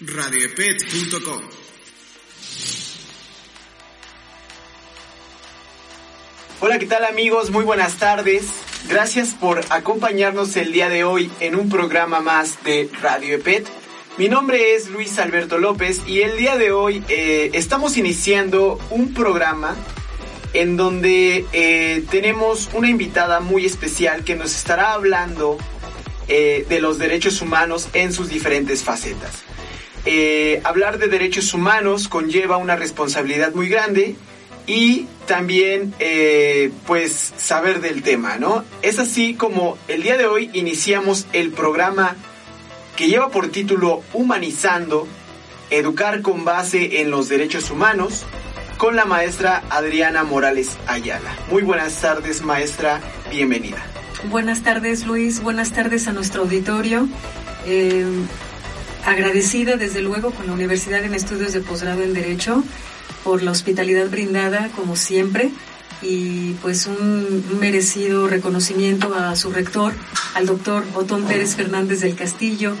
[0.00, 1.40] radioepet.com.
[6.60, 7.50] Hola, ¿qué tal amigos?
[7.50, 8.46] Muy buenas tardes.
[8.88, 13.68] Gracias por acompañarnos el día de hoy en un programa más de Radio EPET.
[14.18, 19.14] Mi nombre es Luis Alberto López y el día de hoy eh, estamos iniciando un
[19.14, 19.76] programa
[20.54, 25.58] en donde eh, tenemos una invitada muy especial que nos estará hablando
[26.26, 29.44] eh, de los derechos humanos en sus diferentes facetas.
[30.64, 34.16] Hablar de derechos humanos conlleva una responsabilidad muy grande
[34.66, 35.94] y también
[36.86, 38.64] pues saber del tema, ¿no?
[38.82, 42.16] Es así como el día de hoy iniciamos el programa
[42.96, 45.06] que lleva por título Humanizando,
[45.70, 48.24] Educar con base en los derechos humanos,
[48.76, 51.34] con la maestra Adriana Morales Ayala.
[51.50, 53.00] Muy buenas tardes, maestra,
[53.30, 53.78] bienvenida.
[54.30, 57.08] Buenas tardes, Luis, buenas tardes a nuestro auditorio.
[57.66, 58.06] Eh,
[59.06, 62.62] agradecida desde luego con la Universidad en Estudios de Posgrado en Derecho
[63.22, 65.50] por la hospitalidad brindada, como siempre
[66.02, 69.94] y pues un merecido reconocimiento a su rector,
[70.34, 72.74] al doctor Otón Pérez Fernández del Castillo,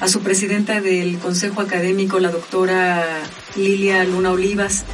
[0.00, 3.04] a su presidenta del Consejo Académico, la doctora
[3.56, 4.84] Lilia Luna Olivas,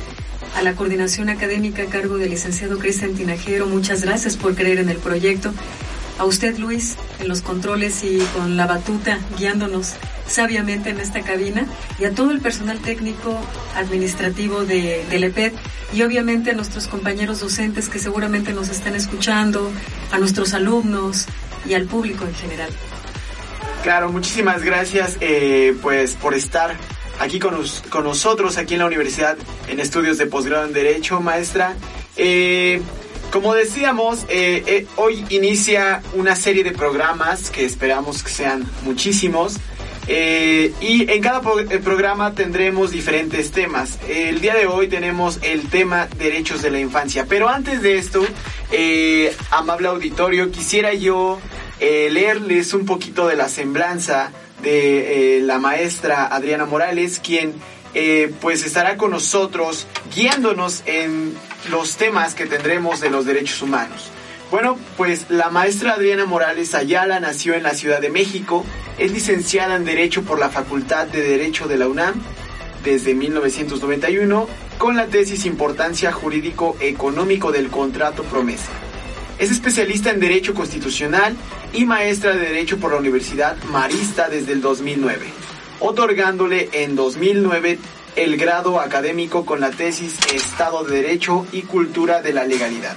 [0.57, 4.89] a la coordinación académica a cargo del licenciado Cristian Tinajero, muchas gracias por creer en
[4.89, 5.53] el proyecto.
[6.19, 9.95] A usted, Luis, en los controles y con la batuta guiándonos
[10.27, 11.67] sabiamente en esta cabina
[11.99, 13.39] y a todo el personal técnico
[13.75, 15.53] administrativo de, del EPED
[15.93, 19.71] y obviamente a nuestros compañeros docentes que seguramente nos están escuchando,
[20.11, 21.27] a nuestros alumnos
[21.69, 22.71] y al público en general.
[23.83, 26.75] Claro, muchísimas gracias eh, pues por estar
[27.21, 27.57] aquí con,
[27.91, 29.37] con, nosotros, aquí en la universidad,
[29.69, 31.75] en estudios de posgrado en Derecho, maestra.
[32.17, 32.81] Eh,
[33.37, 39.59] como decíamos, eh, hoy inicia una serie de programas que esperamos que sean muchísimos.
[40.09, 43.99] Eh, y en cada eh, programa tendremos diferentes temas.
[44.09, 47.27] El día de hoy tenemos el tema derechos de la infancia.
[47.29, 48.25] Pero antes de esto,
[48.73, 51.39] eh, amable auditorio, quisiera yo
[51.79, 54.33] leerles un poquito de la semblanza
[54.63, 57.53] de la maestra Adriana Morales, quien
[58.41, 61.35] pues estará con nosotros guiándonos en
[61.71, 64.11] los temas que tendremos de los derechos humanos.
[64.51, 68.65] Bueno, pues la maestra Adriana Morales Ayala nació en la Ciudad de México,
[68.97, 72.15] es licenciada en Derecho por la Facultad de Derecho de la UNAM
[72.85, 74.47] desde 1991
[74.79, 78.71] con la tesis Importancia Jurídico Económico del Contrato Promesa.
[79.39, 81.37] Es especialista en Derecho Constitucional
[81.73, 85.27] y maestra de Derecho por la Universidad Marista desde el 2009,
[85.81, 87.79] otorgándole en 2009
[88.17, 92.97] el grado académico con la tesis Estado de Derecho y Cultura de la Legalidad.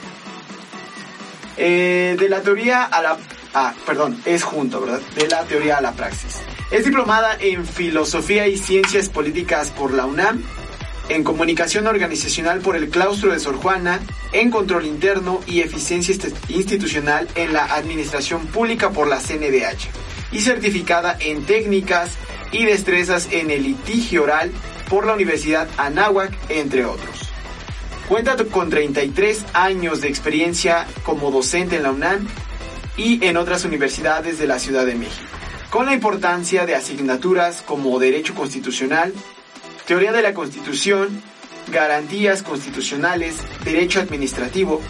[1.58, 3.18] Eh, de la teoría a la...
[3.54, 5.02] Ah, perdón, es junto, ¿verdad?
[5.16, 6.38] De la teoría a la praxis.
[6.72, 10.42] Es diplomada en Filosofía y Ciencias Políticas por la UNAM,
[11.10, 14.00] en Comunicación Organizacional por el Claustro de Sor Juana,
[14.32, 16.16] en Control Interno y Eficiencia
[16.48, 19.90] Institucional en la Administración Pública por la CNDH,
[20.32, 22.12] y certificada en Técnicas
[22.52, 24.52] y Destrezas en el Litigio Oral
[24.90, 27.30] por la Universidad Anáhuac, entre otros.
[28.08, 32.28] Cuenta con 33 años de experiencia como docente en la UNAM
[32.98, 35.28] y en otras universidades de la Ciudad de México,
[35.70, 39.14] con la importancia de asignaturas como Derecho Constitucional,
[39.86, 41.22] Teoría de la Constitución,
[41.72, 44.82] Garantías Constitucionales, Derecho Administrativo,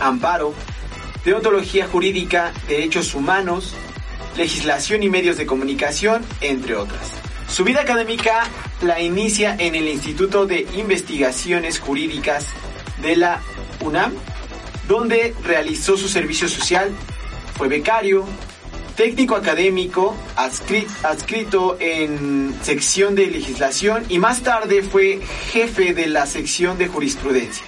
[0.00, 0.54] Amparo,
[1.24, 3.74] Deontología Jurídica, Derechos Humanos,
[4.36, 7.23] Legislación y Medios de Comunicación, entre otras.
[7.54, 8.50] Su vida académica
[8.82, 12.48] la inicia en el Instituto de Investigaciones Jurídicas
[13.00, 13.40] de la
[13.78, 14.12] UNAM,
[14.88, 16.90] donde realizó su servicio social,
[17.56, 18.24] fue becario,
[18.96, 25.20] técnico académico, adscrito en sección de legislación y más tarde fue
[25.52, 27.66] jefe de la sección de jurisprudencia.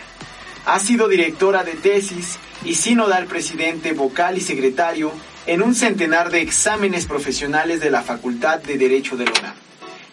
[0.65, 5.13] Ha sido directora de tesis y sinodal presidente, vocal y secretario
[5.47, 9.66] en un centenar de exámenes profesionales de la Facultad de Derecho de la UNAM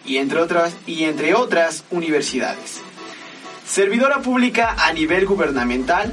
[0.04, 2.80] y entre otras, y entre otras universidades.
[3.66, 6.12] Servidora pública a nivel gubernamental,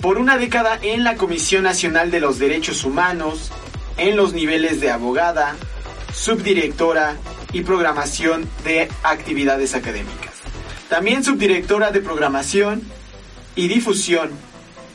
[0.00, 3.50] por una década en la Comisión Nacional de los Derechos Humanos,
[3.96, 5.56] en los niveles de abogada,
[6.14, 7.16] subdirectora
[7.52, 10.30] y programación de actividades académicas.
[10.88, 12.82] También subdirectora de programación
[13.56, 14.30] y difusión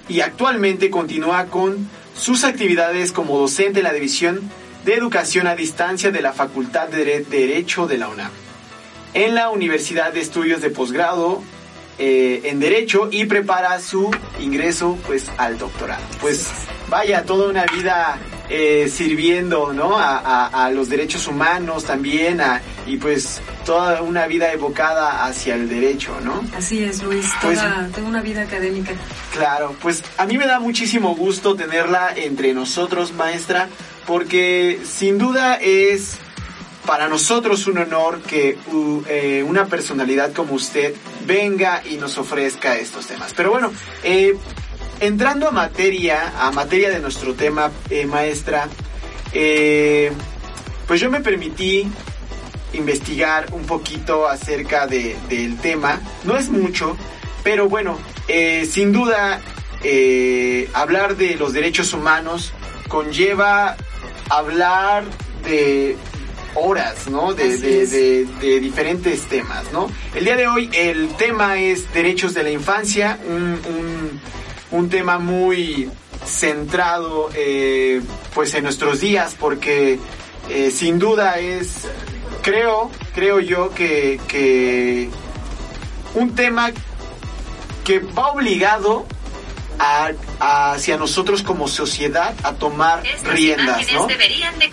[0.08, 4.42] y actualmente continúa con sus actividades como docente en la división
[4.86, 8.30] de Educación a Distancia de la Facultad de Derecho de la UNAM,
[9.16, 11.42] en la Universidad de Estudios de Posgrado
[11.98, 16.04] eh, en Derecho y prepara su ingreso pues al doctorado.
[16.22, 16.48] Pues
[16.88, 19.96] vaya, toda una vida eh, sirviendo, ¿no?
[19.98, 22.42] A, los derechos humanos también,
[22.86, 26.44] y pues toda una vida evocada hacia el derecho, ¿no?
[26.56, 28.92] Así es, Luis, pues toda, toda una vida académica.
[29.34, 33.70] Claro, pues a mí me da muchísimo gusto tenerla entre nosotros, maestra,
[34.06, 36.20] porque sin duda es
[36.86, 38.58] para nosotros un honor que
[39.08, 40.94] eh, una personalidad como usted
[41.26, 43.34] venga y nos ofrezca estos temas.
[43.34, 43.72] Pero bueno,
[44.04, 44.36] eh,
[45.00, 48.70] entrando a materia, a materia de nuestro tema, eh, maestra,
[50.88, 51.88] pues yo me permití
[52.74, 56.00] investigar un poquito acerca del tema.
[56.24, 56.96] No es mucho,
[57.44, 57.98] pero bueno,
[58.70, 59.42] sin duda
[60.74, 62.54] hablar de los derechos humanos
[62.88, 63.76] conlleva
[64.30, 65.04] hablar
[65.44, 65.98] de
[66.56, 67.34] horas, ¿no?
[67.34, 69.90] De, de, diferentes temas, ¿no?
[70.14, 73.60] El día de hoy el tema es derechos de la infancia, un,
[74.72, 75.90] un, tema muy
[76.26, 78.02] centrado eh,
[78.34, 80.00] pues en nuestros días porque
[80.50, 81.88] eh, sin duda es,
[82.42, 85.10] creo, creo yo que, que
[86.16, 86.72] un tema
[87.84, 89.06] que va obligado
[89.80, 94.08] a, hacia nosotros como sociedad a tomar riendas, ¿no?
[94.08, 94.70] Deberían de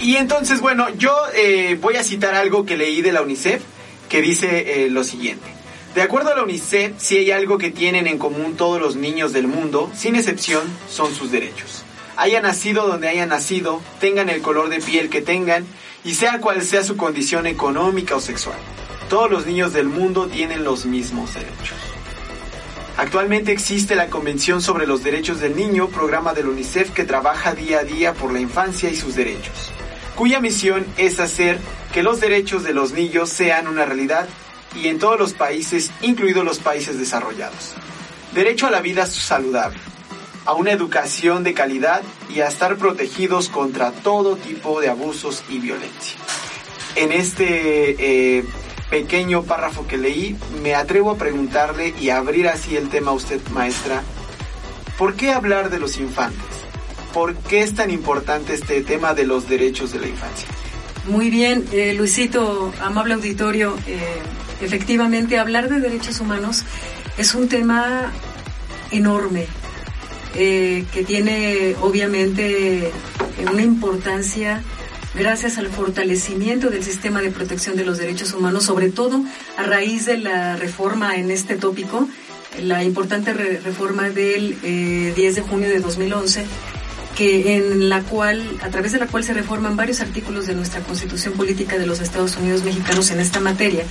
[0.00, 3.62] y entonces, bueno, yo eh, voy a citar algo que leí de la UNICEF
[4.08, 5.46] que dice eh, lo siguiente.
[5.94, 9.32] De acuerdo a la UNICEF, si hay algo que tienen en común todos los niños
[9.32, 11.84] del mundo, sin excepción, son sus derechos.
[12.16, 15.64] Haya nacido donde haya nacido, tengan el color de piel que tengan
[16.04, 18.58] y sea cual sea su condición económica o sexual.
[19.08, 21.83] Todos los niños del mundo tienen los mismos derechos.
[22.96, 27.80] Actualmente existe la Convención sobre los Derechos del Niño, programa del UNICEF que trabaja día
[27.80, 29.72] a día por la infancia y sus derechos
[30.14, 31.58] cuya misión es hacer
[31.92, 34.28] que los derechos de los niños sean una realidad
[34.74, 37.74] y en todos los países, incluidos los países desarrollados.
[38.32, 39.78] Derecho a la vida saludable,
[40.44, 45.58] a una educación de calidad y a estar protegidos contra todo tipo de abusos y
[45.58, 46.18] violencia.
[46.96, 48.44] En este eh,
[48.94, 53.40] pequeño párrafo que leí, me atrevo a preguntarle y abrir así el tema a usted,
[53.48, 54.02] maestra,
[54.96, 56.54] ¿por qué hablar de los infantes?
[57.14, 60.48] ¿por qué es tan importante este tema de los derechos de la infancia?
[61.06, 64.00] Muy bien, eh, Luisito, amable auditorio, eh,
[64.60, 66.64] efectivamente hablar de derechos humanos
[67.16, 68.12] es un tema
[68.90, 69.46] enorme,
[70.34, 72.90] eh, que tiene obviamente
[73.50, 74.62] una importancia
[75.14, 79.22] gracias al fortalecimiento del sistema de protección de los derechos humanos, sobre todo
[79.56, 82.08] a raíz de la reforma en este tópico,
[82.62, 84.56] la importante reforma del
[85.14, 86.46] 10 de junio de 2011
[87.14, 90.80] que en la cual, a través de la cual se reforman varios artículos de nuestra
[90.80, 93.84] Constitución Política de los Estados Unidos Mexicanos en esta materia.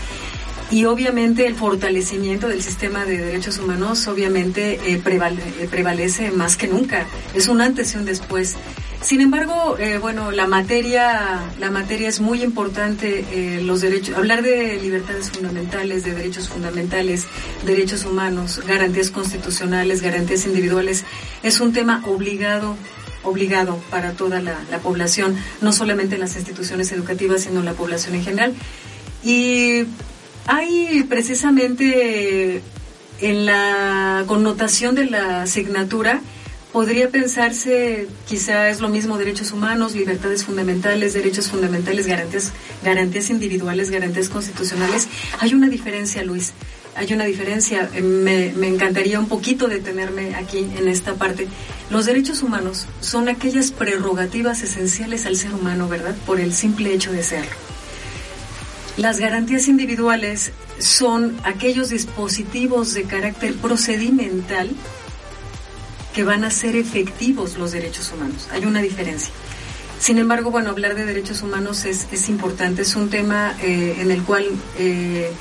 [0.72, 6.68] Y obviamente el fortalecimiento del sistema de derechos humanos obviamente eh, eh, prevalece más que
[6.68, 7.06] nunca.
[7.34, 8.56] Es un antes y un después.
[9.04, 13.62] Sin embargo, eh, bueno, la materia, la materia es muy importante.
[13.62, 17.28] los derechos, hablar de libertades fundamentales, de derechos fundamentales,
[17.66, 21.04] derechos humanos, garantías constitucionales, garantías individuales,
[21.44, 22.76] es un tema obligado
[23.24, 28.24] obligado para toda la, población, no solamente en las instituciones educativas, sino la población en
[28.24, 28.54] general.
[29.24, 29.86] Y
[30.46, 32.62] hay precisamente
[33.20, 36.22] en la connotación de la asignatura,
[36.74, 42.52] podría pensarse, quizá es lo mismo derechos humanos, libertades fundamentales, derechos fundamentales, garantías,
[42.84, 45.08] garantías individuales, garantías constitucionales.
[45.40, 46.52] Hay una diferencia, Luis
[46.96, 47.90] hay una diferencia.
[48.02, 51.48] Me, me, encantaría un poquito detenerme aquí en esta parte.
[51.90, 56.16] Los derechos humanos son aquellas prerrogativas esenciales al ser humano, ¿verdad?
[56.26, 57.52] Por el simple hecho de serlo.
[58.98, 64.70] Las garantías individuales son aquellos dispositivos de carácter procedimental
[66.14, 68.48] que van a ser efectivos los derechos humanos.
[68.52, 69.34] Hay una diferencia.
[70.00, 74.12] Sin embargo, bueno, hablar de derechos humanos es, es importante, es un tema eh, en
[74.12, 74.46] el cual
[74.78, 75.32] eh,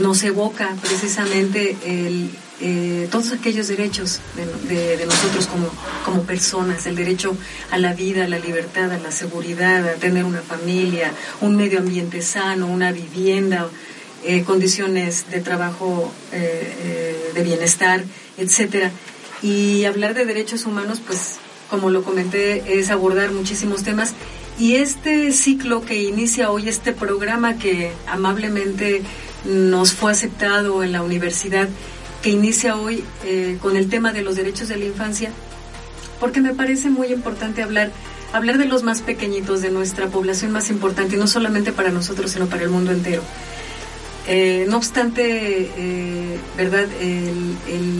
[0.00, 4.20] nos evoca precisamente el, eh, todos aquellos derechos
[4.68, 5.70] de, nosotros como,
[6.04, 7.36] como personas, el derecho
[7.70, 11.78] a la vida, a la libertad, a la seguridad, a tener una familia, un medio
[11.78, 13.68] ambiente sano, una vivienda,
[14.24, 18.02] eh, condiciones de trabajo eh, de bienestar,
[18.36, 18.90] etcétera.
[19.42, 21.36] Y hablar de derechos humanos, pues,
[21.70, 24.14] como lo comenté, es abordar muchísimos temas.
[24.58, 29.02] Y este ciclo que inicia hoy, este programa que amablemente
[29.44, 31.68] nos fue aceptado en la universidad
[32.22, 35.30] que inicia hoy eh, con el tema de los derechos de la infancia,
[36.20, 37.92] porque me parece muy importante hablar,
[38.32, 42.46] hablar de los más pequeñitos, de nuestra población más importante, no solamente para nosotros, sino
[42.46, 43.22] para el mundo entero.
[44.30, 46.86] Eh, no obstante, eh, ¿verdad?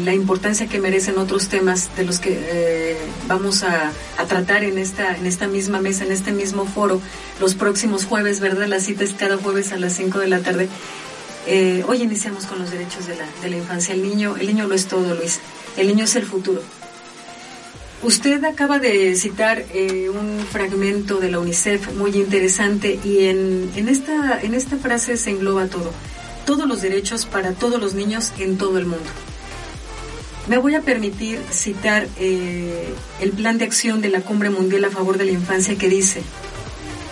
[0.05, 3.93] la importancia que merecen otros temas de los que eh, vamos a,
[4.29, 7.01] tratar en esta, en esta misma mesa, en este mismo foro,
[7.41, 8.67] los próximos jueves, ¿verdad?
[8.67, 10.69] La cita es cada jueves a las 5 de la tarde.
[11.87, 13.95] hoy iniciamos con los derechos de la, de la infancia.
[13.95, 15.41] El niño, el niño lo es todo, Luis.
[15.79, 16.61] El niño es el futuro.
[18.03, 23.89] Usted acaba de citar eh, un fragmento de la UNICEF muy interesante y en, en,
[23.89, 25.91] esta, en esta frase se engloba todo.
[26.49, 29.05] Todos los derechos para todos los niños en todo el mundo.
[30.49, 32.89] Me voy a permitir citar eh,
[33.21, 36.23] el plan de acción de la Cumbre Mundial a favor de la Infancia que dice,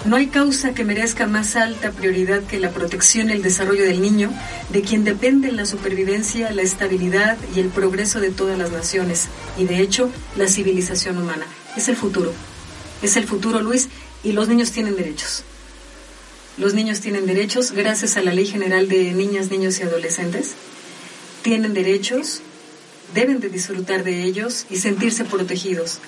[0.07, 4.01] no hay causa que merezca más alta prioridad que la protección y el desarrollo del
[4.01, 4.33] niño,
[4.71, 9.29] de quien dependen la supervivencia, la estabilidad y el progreso de todas las naciones,
[9.59, 11.45] y de hecho, la civilización humana.
[11.77, 12.33] Es el futuro.
[13.03, 13.91] Es el futuro, Luis,
[14.25, 15.45] y los niños tienen derechos.
[16.59, 20.55] Los niños tienen derechos gracias a la Ley General de Niñas, Niños y Adolescentes.
[21.43, 22.41] Tienen derechos,
[23.15, 26.01] deben de disfrutar de ellos y sentirse protegidos.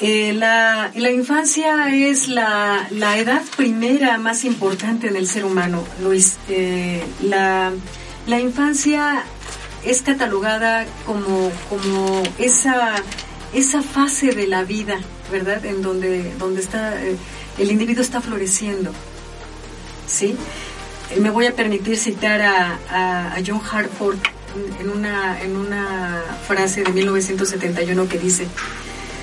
[0.00, 6.36] Eh, la, infancia es la, edad primera más importante en el ser humano, Luis.
[6.48, 7.72] Eh, la,
[8.26, 9.24] la, infancia
[9.84, 12.94] es catalogada como, como esa,
[13.52, 14.98] esa fase de la vida,
[15.32, 15.64] ¿verdad?
[15.66, 17.16] En donde, donde está, eh,
[17.58, 18.92] el individuo está floreciendo.
[20.06, 20.36] ¿Sí?
[21.20, 24.18] me voy a permitir citar a, a, a John Hartford
[24.80, 28.46] en una, en una frase de 1971 que dice,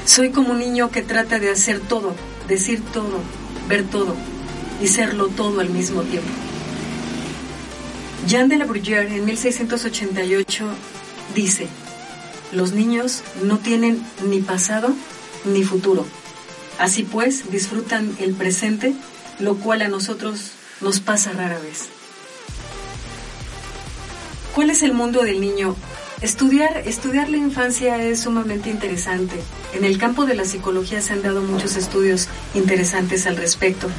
[0.05, 2.15] soy como un niño que trata de hacer todo,
[2.47, 3.19] decir todo,
[3.67, 4.15] ver todo
[4.81, 6.29] y serlo todo al mismo tiempo.
[8.27, 10.67] Jean de la Bruyère en 1688
[11.35, 11.67] dice,
[12.51, 14.93] los niños no tienen ni pasado
[15.45, 16.05] ni futuro.
[16.79, 18.93] Así pues, disfrutan el presente,
[19.39, 20.51] lo cual a nosotros
[20.81, 21.85] nos pasa rara vez.
[24.53, 25.75] ¿Cuál es el mundo del niño
[26.21, 29.35] Estudiar, estudiar la infancia es sumamente interesante.
[29.73, 33.89] En el campo de la psicología se han dado muchos estudios interesantes al respecto.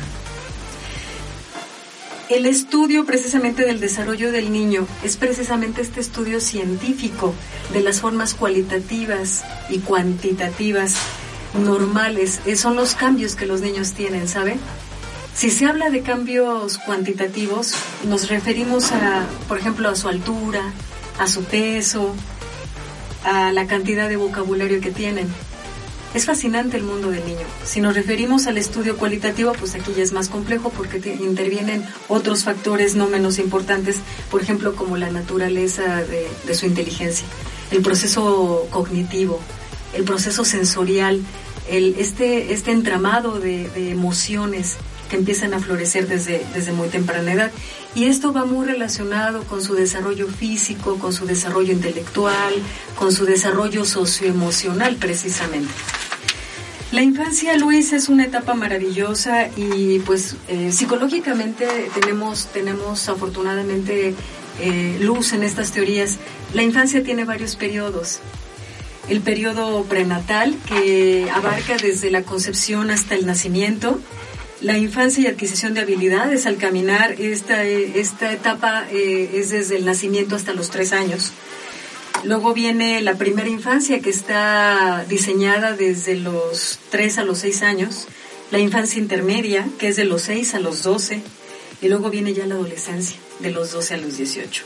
[2.31, 7.35] El estudio precisamente del desarrollo del niño es precisamente este estudio científico
[7.75, 10.97] de las formas cualitativas y cuantitativas
[11.59, 12.41] normales.
[12.47, 14.57] Eh, son los cambios que los niños tienen, ¿sabe?
[15.35, 17.75] Si se habla de cambios cuantitativos,
[18.09, 20.63] nos referimos a, por ejemplo, a su altura,
[21.19, 22.15] a su peso,
[23.25, 25.29] a la cantidad de vocabulario que tienen.
[26.15, 27.47] Es fascinante el mundo del niño.
[27.65, 32.45] Si nos referimos al estudio cualitativo, pues aquí ya es más complejo porque intervienen otros
[32.45, 33.99] factores no menos importantes,
[34.31, 37.27] por ejemplo, como la naturaleza de, su inteligencia,
[37.71, 39.41] el proceso cognitivo,
[39.93, 41.21] el proceso sensorial,
[41.69, 44.77] el, este, este entramado de, de emociones
[45.09, 47.53] que empiezan a florecer desde, desde muy temprana edad.
[47.95, 52.55] Y esto va muy relacionado con su desarrollo físico, con su desarrollo intelectual,
[52.99, 55.73] con su desarrollo socioemocional precisamente.
[56.93, 61.67] La infancia, Luis, es una etapa maravillosa y pues eh, psicológicamente
[61.99, 64.15] tenemos, tenemos afortunadamente
[64.61, 66.19] eh, luz en estas teorías.
[66.55, 68.21] La infancia tiene varios periodos.
[69.09, 74.01] El periodo prenatal, que abarca desde la concepción hasta el nacimiento,
[74.61, 79.85] la infancia y adquisición de habilidades al caminar, esta, esta etapa eh, es desde el
[79.85, 81.33] nacimiento hasta los tres años.
[82.25, 88.09] Luego viene la primera infancia que está diseñada desde los tres a los seis años.
[88.51, 91.23] La infancia intermedia, que es de los seis a los doce.
[91.83, 94.65] Y luego viene ya la adolescencia, de los doce a los dieciocho.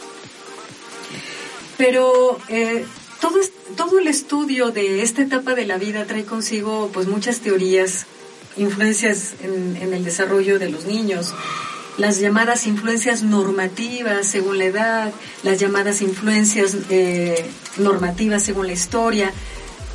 [1.77, 2.87] Pero eh,
[3.21, 3.39] todo,
[3.77, 8.07] todo el estudio de esta etapa de la vida trae consigo pues muchas teorías
[8.57, 11.35] influencias en, el desarrollo de los niños,
[11.99, 15.13] las llamadas influencias normativas según la edad,
[15.43, 17.45] las llamadas influencias eh,
[17.79, 19.33] normativas según la historia.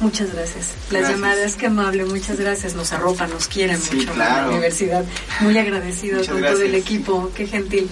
[0.02, 0.74] Muchas gracias.
[0.92, 2.76] Las llamadas, qué amable, muchas gracias.
[2.76, 5.06] Nos arropan, nos quieren mucho en la universidad.
[5.40, 7.90] Muy agradecido con todo el equipo, qué gentil.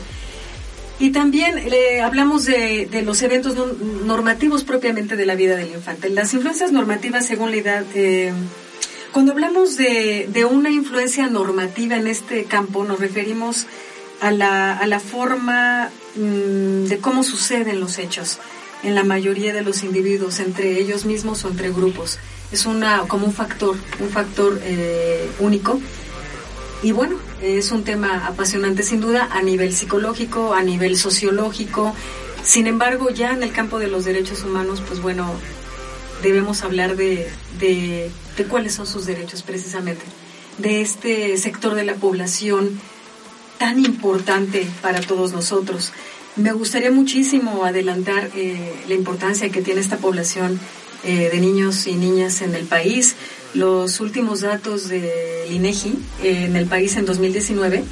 [1.00, 3.56] Y también le hablamos de, de, los eventos
[4.06, 6.10] normativos propiamente de la vida del infante.
[6.10, 8.32] Las influencias normativas según la edad eh,
[9.14, 13.68] cuando hablamos de, una influencia normativa en este campo, nos referimos
[14.22, 18.40] a la, a la forma mm, de cómo suceden los hechos
[18.82, 22.18] en la mayoría de los individuos, entre ellos mismos o entre grupos.
[22.52, 25.80] Es una, como un factor, un factor eh, único.
[26.82, 31.94] Y bueno, es un tema apasionante sin duda a nivel psicológico, a nivel sociológico.
[32.44, 35.30] Sin embargo, ya en el campo de los derechos humanos, pues bueno,
[36.22, 38.12] debemos hablar de, de,
[38.50, 40.04] cuáles son sus derechos precisamente,
[40.58, 42.80] de este sector de la población
[43.58, 45.92] tan importante para todos nosotros.
[46.38, 50.60] Me gustaría muchísimo adelantar eh, la importancia que tiene esta población
[51.04, 53.16] eh, de niños y niñas en el país.
[53.54, 57.84] Los últimos datos del INEGI en el país en 2019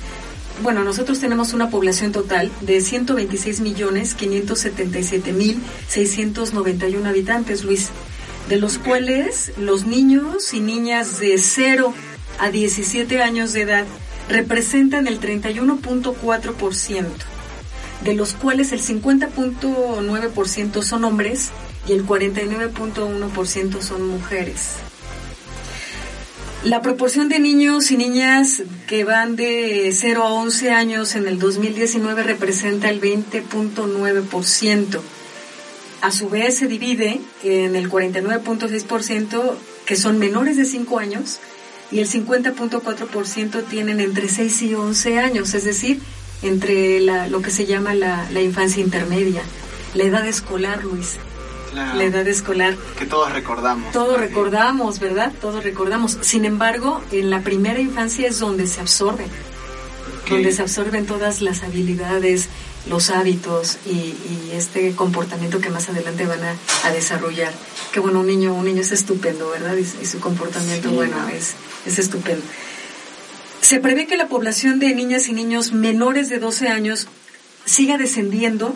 [0.62, 7.90] bueno, nosotros tenemos una población total de 126 millones 577 mil 691 habitantes, Luis,
[8.48, 11.96] de los cuales los niños y niñas de 0
[12.40, 13.86] a 17 años de edad
[14.30, 17.06] representan el 31.4%,
[18.04, 21.50] de los cuales el 50.9% son hombres
[21.88, 24.76] y el 49.1% son mujeres.
[26.64, 31.40] La proporción de niños y niñas que van de 0 a 11 años en el
[31.40, 35.00] 2019 representa el 20.9%.
[36.02, 39.56] A su vez se divide en el 49.6%
[39.88, 41.40] que son menores de 5 años
[41.90, 46.00] y el 50.4% tienen entre 6 y 11 años, es decir,
[46.44, 49.42] entre lo que se llama la, la infancia intermedia,
[49.96, 51.18] la edad escolar, Luis
[51.74, 52.76] la edad escolar.
[52.98, 53.92] Que todos recordamos.
[53.92, 55.32] Todos recordamos, ¿verdad?
[55.40, 56.18] Todos recordamos.
[56.22, 59.28] Sin embargo, en la primera infancia es donde se absorben,
[60.30, 62.50] donde se absorben todas las habilidades,
[62.90, 64.16] los hábitos y,
[64.54, 67.54] este comportamiento que más adelante van a, desarrollar.
[67.94, 69.76] Que bueno, un niño, un niño es estupendo, ¿verdad?
[69.78, 71.54] Y, su comportamiento, bueno, es,
[71.86, 72.44] es estupendo.
[73.62, 77.08] Se prevé que la población de niñas y niños menores de 12 años
[77.64, 78.76] siga descendiendo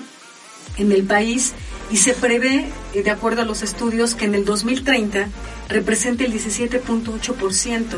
[0.77, 1.53] en el país
[1.91, 5.29] y se prevé, eh, de acuerdo a los estudios, que en el 2030
[5.69, 7.97] represente el 17.8%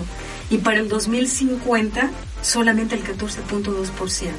[0.50, 2.10] y para el 2050
[2.42, 4.32] solamente el 14.2%.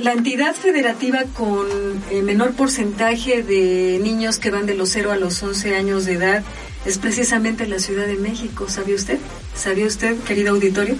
[0.00, 1.66] La entidad federativa con
[2.10, 6.14] el menor porcentaje de niños que van de los 0 a los 11 años de
[6.14, 6.42] edad
[6.86, 9.18] es precisamente la Ciudad de México, ¿sabía usted?
[9.54, 10.96] ¿Sabía usted, querido auditorio?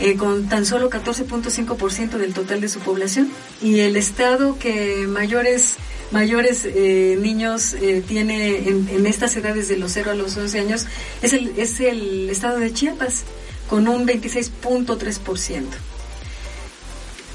[0.00, 3.30] Eh, con tan solo 14.5% del total de su población.
[3.62, 5.76] Y el estado que mayores
[6.10, 10.86] mayores eh, niños eh, tiene en, estas edades de los 0 a los 11 años
[11.22, 13.24] es el, es el estado de Chiapas,
[13.68, 15.64] con un 26.3%.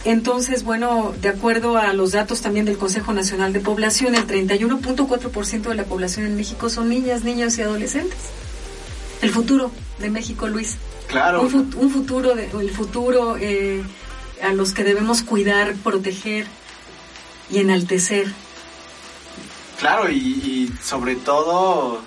[0.06, 5.62] Entonces, bueno, de acuerdo a los datos también del Consejo Nacional de Población, el 31.4%
[5.62, 8.20] de la población en México son niñas, niños y adolescentes.
[9.22, 10.78] El futuro de México, Luis.
[11.10, 11.42] Claro.
[11.42, 13.82] Un, futuro, de, el futuro eh,
[14.44, 16.46] a los que debemos cuidar, proteger
[17.50, 18.32] y enaltecer.
[19.80, 22.02] Claro, y, sobre todo,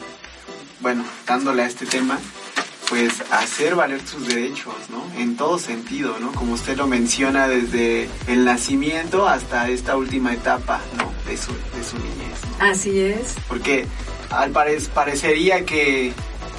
[0.80, 2.18] bueno, dándole a este tema,
[2.88, 5.02] pues hacer valer sus derechos, ¿no?
[5.18, 6.30] En todo sentido, ¿no?
[6.32, 11.10] Como usted lo menciona, desde el nacimiento hasta esta última etapa, ¿no?
[11.28, 12.38] De su, de su niñez.
[12.60, 13.34] Así es.
[13.48, 13.86] Porque
[14.30, 16.12] al parecería que,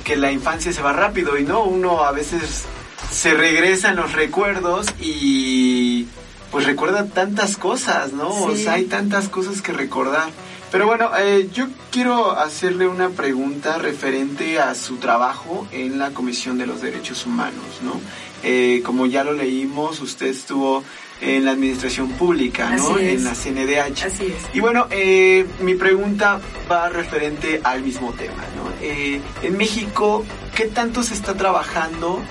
[0.03, 2.65] que la infancia se va rápido y no, uno a veces
[3.11, 6.07] se regresa en los recuerdos y
[6.51, 8.29] pues recuerda tantas cosas, ¿no?
[8.29, 10.29] O sea, hay tantas cosas que recordar.
[10.71, 16.57] Pero bueno, eh, yo quiero hacerle una pregunta referente a su trabajo en la Comisión
[16.57, 17.99] de los Derechos Humanos, ¿no?
[18.43, 20.83] Eh, como ya lo leímos, usted estuvo
[21.23, 22.97] en la administración pública, ¿no?
[22.99, 24.05] En la CNDH.
[24.05, 24.55] Así es.
[24.55, 26.39] Y bueno, eh, mi pregunta
[26.71, 28.63] va referente al mismo tema, ¿no?
[28.83, 32.21] en México, ¿qué tanto se está trabajando,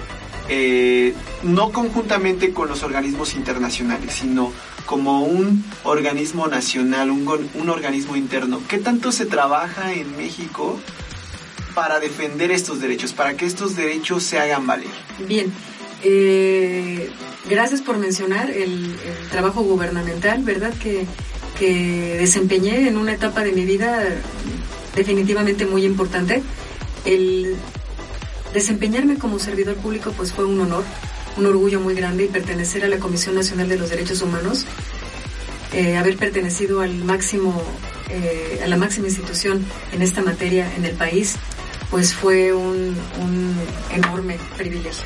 [1.43, 4.53] no conjuntamente con los organismos internacionales, sino
[4.87, 8.61] como un organismo nacional, un, organismo interno.
[8.69, 10.79] ¿Qué tanto se trabaja en México
[11.75, 14.91] para defender estos derechos, para que estos derechos se hagan valer?
[15.27, 15.53] Bien,
[16.03, 17.11] eh,
[17.49, 18.97] gracias por mencionar el,
[19.31, 20.73] trabajo gubernamental, ¿verdad?
[20.75, 21.07] Que,
[21.59, 24.05] que desempeñé en una etapa de mi vida
[24.95, 26.43] definitivamente muy importante.
[27.05, 27.57] El
[28.53, 30.85] desempeñarme como servidor público pues fue un honor
[31.37, 34.67] un orgullo muy grande y pertenecer a la Comisión Nacional de los Derechos Humanos,
[35.73, 37.63] eh, haber pertenecido al máximo,
[38.11, 41.37] eh, a la máxima institución en esta materia en el país,
[41.91, 42.97] pues fue un,
[43.91, 45.05] enorme privilegio.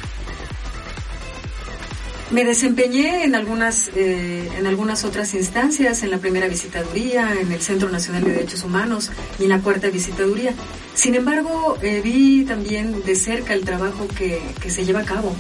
[2.31, 7.61] Me desempeñé en algunas, eh, en algunas otras instancias, en la primera visitaduría, en el
[7.61, 10.53] Centro Nacional de Derechos Humanos y en la cuarta visitaduría.
[10.95, 15.37] Sin embargo, vi también de cerca el trabajo que, que se lleva a cabo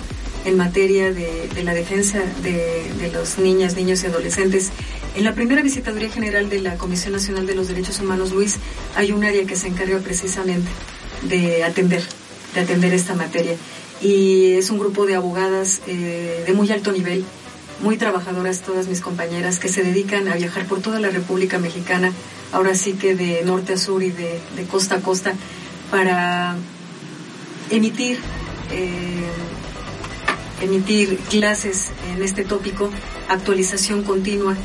[0.46, 4.70] en materia de, la defensa de, los niñas, niños y adolescentes.
[5.16, 8.58] En la primera visitaduría general de la Comisión Nacional de los Derechos Humanos, Luis,
[8.94, 10.70] hay un área que se encarga precisamente
[11.22, 12.02] de atender,
[12.54, 13.56] de atender esta materia.
[14.00, 17.24] Y es un grupo de abogadas eh, de muy alto nivel,
[17.80, 22.12] muy trabajadoras todas mis compañeras, que se dedican a viajar por toda la República Mexicana,
[22.52, 25.34] ahora sí que de norte a sur y de, costa a costa,
[25.90, 26.56] para
[27.70, 28.18] emitir
[28.70, 29.24] eh,
[30.62, 32.90] emitir clases en este tópico,
[33.28, 34.56] actualización continua,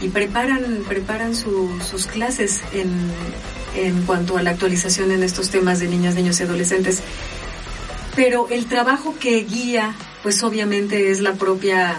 [0.00, 2.90] y preparan, preparan sus clases en,
[3.76, 7.00] en cuanto a la actualización en estos temas de niñas, niños y adolescentes.
[8.16, 11.96] Pero el trabajo que guía, pues obviamente es la propia,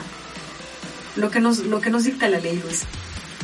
[1.15, 2.85] lo que nos, lo que nos dicta la ley, Luis.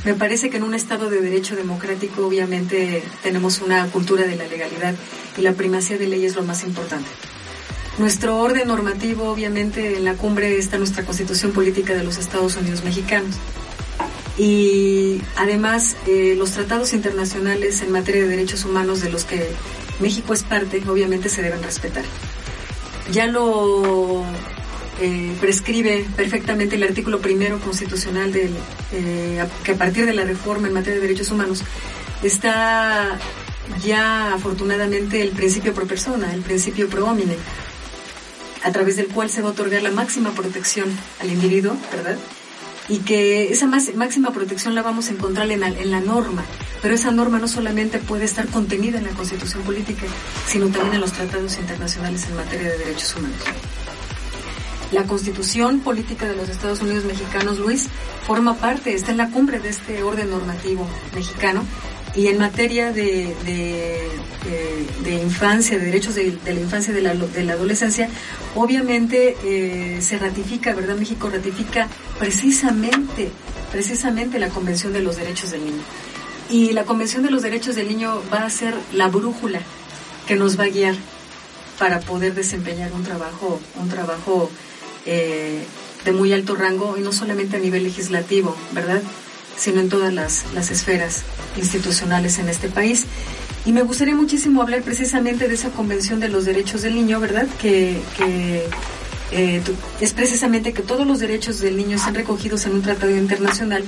[0.05, 4.47] Me parece que en un Estado de Derecho democrático obviamente tenemos una cultura de la
[4.47, 4.95] legalidad
[5.37, 7.07] y la primacía de ley es lo más importante.
[7.99, 12.83] Nuestro orden normativo, obviamente, en la cumbre está nuestra Constitución Política de los Estados Unidos
[12.83, 13.35] Mexicanos.
[14.35, 19.47] Y además, eh, los tratados internacionales en materia de derechos humanos de los que
[19.99, 22.03] México es parte, obviamente se deben respetar.
[23.11, 24.23] Ya lo
[25.01, 28.53] eh, prescribe perfectamente el artículo primero constitucional del,
[28.91, 31.63] eh, que a partir de la reforma en materia de derechos humanos
[32.21, 33.17] está
[33.83, 37.35] ya afortunadamente el principio pro persona, el principio pro homine,
[38.63, 40.89] a través del cual se va a otorgar la máxima protección
[41.19, 42.17] al individuo, ¿verdad?
[42.89, 46.43] Y que esa máxima protección la vamos a encontrar en la, en la norma,
[46.81, 50.05] pero esa norma no solamente puede estar contenida en la Constitución Política,
[50.47, 53.39] sino también en los tratados internacionales en materia de derechos humanos.
[54.91, 57.87] La constitución política de los Estados Unidos mexicanos, Luis,
[58.27, 61.63] forma parte, está en la cumbre de este orden normativo mexicano
[62.15, 63.33] y en materia de,
[65.03, 68.09] de, infancia, de derechos de, la infancia y de la, de la adolescencia,
[68.55, 70.95] obviamente eh, se ratifica, ¿verdad?
[70.95, 71.87] México ratifica
[72.19, 73.31] precisamente,
[73.71, 75.81] precisamente la Convención de los Derechos del Niño.
[76.49, 79.61] Y la Convención de los Derechos del Niño va a ser la brújula
[80.27, 80.95] que nos va a guiar
[81.79, 84.51] para poder desempeñar un trabajo, un trabajo
[85.05, 85.63] eh,
[86.05, 89.01] de muy alto rango y no solamente a nivel legislativo, ¿verdad?
[89.57, 91.23] Sino en todas las, esferas
[91.57, 93.05] institucionales en este país.
[93.65, 97.47] Y me gustaría muchísimo hablar precisamente de esa Convención de los Derechos del Niño, ¿verdad?
[97.61, 98.01] Que,
[99.31, 99.61] eh,
[99.99, 103.83] es precisamente que todos los derechos del niño están recogidos en un tratado internacional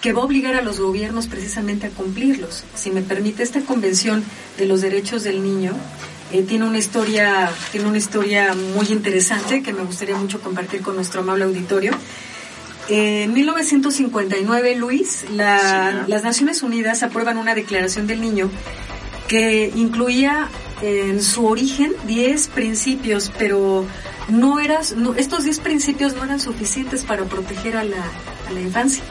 [0.00, 2.64] que va a obligar a los gobiernos precisamente a cumplirlos.
[2.74, 4.24] Si me permite, esta Convención
[4.56, 5.72] de los Derechos del Niño
[6.32, 10.96] eh, tiene una historia, tiene una historia muy interesante que me gustaría mucho compartir con
[10.96, 11.92] nuestro amable auditorio.
[12.88, 18.50] En 1959, Luis, las Naciones Unidas aprueban una declaración del niño
[19.28, 20.48] que incluía
[20.82, 23.86] en su origen 10 principios, pero
[24.28, 28.04] no eras, estos 10 principios no eran suficientes para proteger a la,
[28.48, 29.02] a la infancia.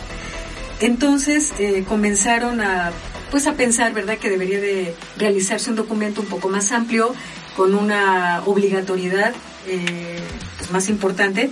[0.80, 2.92] Entonces eh, comenzaron a
[3.32, 7.14] pues a pensar, ¿verdad?, que debería de realizarse un documento un poco más amplio,
[7.56, 9.34] con una obligatoriedad
[9.68, 10.20] eh,
[10.58, 11.50] pues, más importante.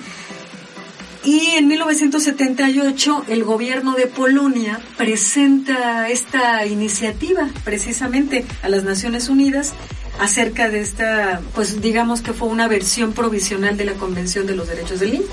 [1.25, 9.73] Y en 1978 el gobierno de Polonia presenta esta iniciativa precisamente a las Naciones Unidas
[10.19, 14.67] acerca de esta, pues digamos que fue una versión provisional de la Convención de los
[14.67, 15.25] Derechos del Niño.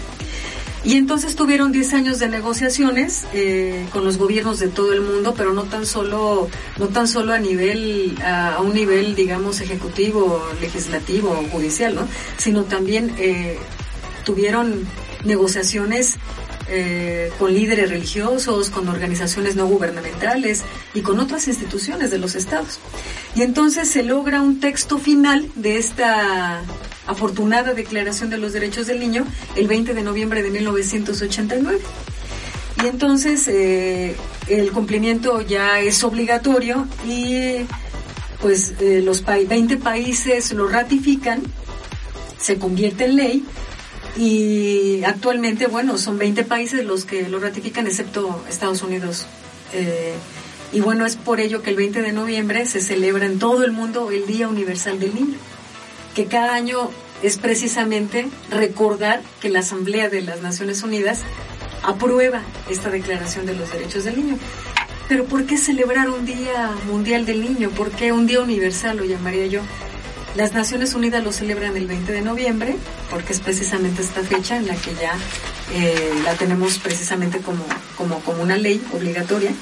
[0.83, 5.35] Y entonces tuvieron 10 años de negociaciones eh, con los gobiernos de todo el mundo,
[5.37, 6.49] pero no tan solo,
[6.79, 12.09] no tan solo a nivel, a, un nivel, digamos, ejecutivo, legislativo judicial, ¿no?
[12.39, 13.59] Sino también eh,
[14.25, 14.87] tuvieron
[15.25, 16.17] negociaciones
[16.69, 20.63] eh, con líderes religiosos, con organizaciones no gubernamentales
[20.95, 22.79] y con otras instituciones de los estados.
[23.35, 26.63] Y entonces se logra un texto final de esta
[27.07, 31.81] afortunada Declaración de los Derechos del Niño el 20 de noviembre de 1989.
[32.85, 34.15] Y entonces eh,
[34.47, 37.67] el cumplimiento ya es obligatorio y
[38.41, 41.43] pues eh, los 20 países lo ratifican,
[42.39, 43.45] se convierte en ley
[44.17, 49.27] y actualmente, bueno, son 20 países los que lo ratifican excepto Estados Unidos.
[49.73, 50.15] Eh,
[50.73, 53.73] y bueno, es por ello que el 20 de noviembre se celebra en todo el
[53.73, 55.39] mundo el Día Universal del Niño
[56.15, 56.91] que cada año
[57.23, 61.23] es precisamente recordar que la Asamblea de las Naciones Unidas
[61.83, 64.39] aprueba esta Declaración de los Derechos del Niño.
[65.09, 67.71] Pero ¿por qué celebrar un Día Mundial del Niño?
[67.71, 69.61] ¿Por qué un Día Universal lo llamaría yo?
[70.37, 72.77] Las Naciones Unidas lo celebran el 20 de noviembre,
[73.11, 75.13] porque es precisamente esta fecha en la que ya
[75.73, 77.65] eh, la tenemos precisamente como,
[77.97, 79.53] como, como una ley obligatoria.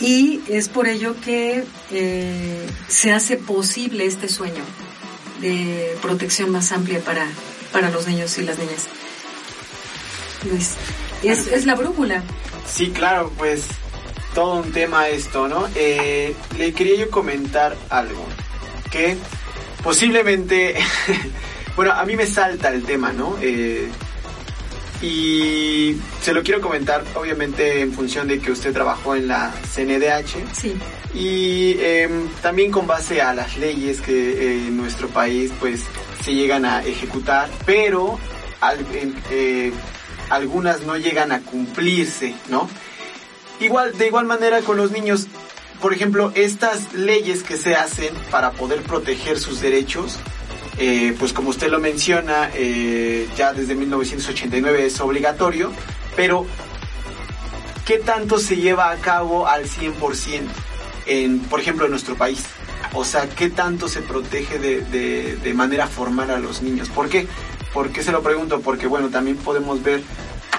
[0.00, 4.62] Y es por ello que eh, se hace posible este sueño
[5.40, 7.26] de protección más amplia para,
[7.72, 8.86] para los niños y las niñas.
[10.48, 10.74] Luis,
[11.24, 12.22] es, es la brújula.
[12.64, 13.64] Sí, claro, pues
[14.34, 15.66] todo un tema esto, ¿no?
[15.74, 18.24] Eh, le quería yo comentar algo,
[18.90, 19.16] que
[19.82, 20.76] posiblemente,
[21.76, 23.36] bueno, a mí me salta el tema, ¿no?
[23.40, 23.88] Eh,
[25.00, 30.52] y se lo quiero comentar, obviamente, en función de que usted trabajó en la CNDH.
[30.52, 30.76] Sí
[31.14, 35.82] y em, también con base a las leyes que eh, en nuestro país pues
[36.22, 38.18] se llegan a ejecutar, pero
[39.30, 39.72] eh,
[40.30, 42.68] algunas no llegan a cumplirse, ¿no?
[43.60, 45.26] Igual, de igual manera con los niños,
[45.80, 50.18] por ejemplo, estas leyes que se hacen para poder proteger sus derechos,
[50.78, 55.72] eh, pues como usted lo menciona, eh, ya desde 1989 es obligatorio,
[56.16, 56.46] pero
[57.84, 60.42] ¿qué tanto se lleva a cabo al 100%
[61.06, 62.42] en, por ejemplo, en nuestro país?
[62.92, 66.88] O sea, ¿qué tanto se protege de, de, manera formal a los niños?
[66.88, 67.26] ¿Por qué?
[67.72, 68.60] ¿Por qué se lo pregunto?
[68.60, 70.02] Porque, bueno, también podemos ver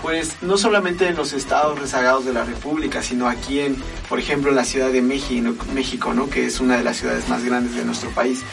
[0.01, 3.75] pues no solamente en los estados rezagados de la República, sino aquí en,
[4.07, 6.29] por ejemplo, en la Ciudad de México, México, ¿no?
[6.29, 8.43] Que es una de las ciudades más grandes de nuestro país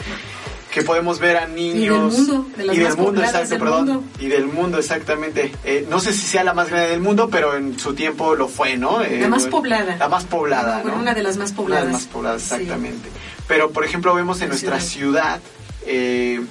[0.77, 2.13] que podemos ver a niños.
[2.13, 4.03] Y del mundo, de y del mundo, exacto, perdón.
[4.19, 5.51] Y del mundo, exactamente.
[5.63, 8.47] Eh, no sé si sea la más grande del mundo, pero en su tiempo lo
[8.47, 9.01] fue, ¿no?
[9.01, 9.95] Eh, la más poblada.
[9.97, 10.95] La más poblada, ¿no?
[10.95, 11.83] Una de las más pobladas.
[11.83, 13.09] Una de las más pobladas, exactamente.
[13.47, 15.39] Pero, por ejemplo, vemos en nuestra ciudad,
[15.85, 16.41] eh,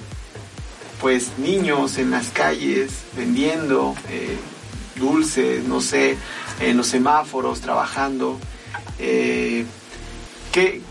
[0.99, 3.95] pues niños en las calles vendiendo
[4.99, 6.17] dulces, no sé,
[6.59, 8.37] en los semáforos, trabajando.
[8.97, 10.81] ¿qué,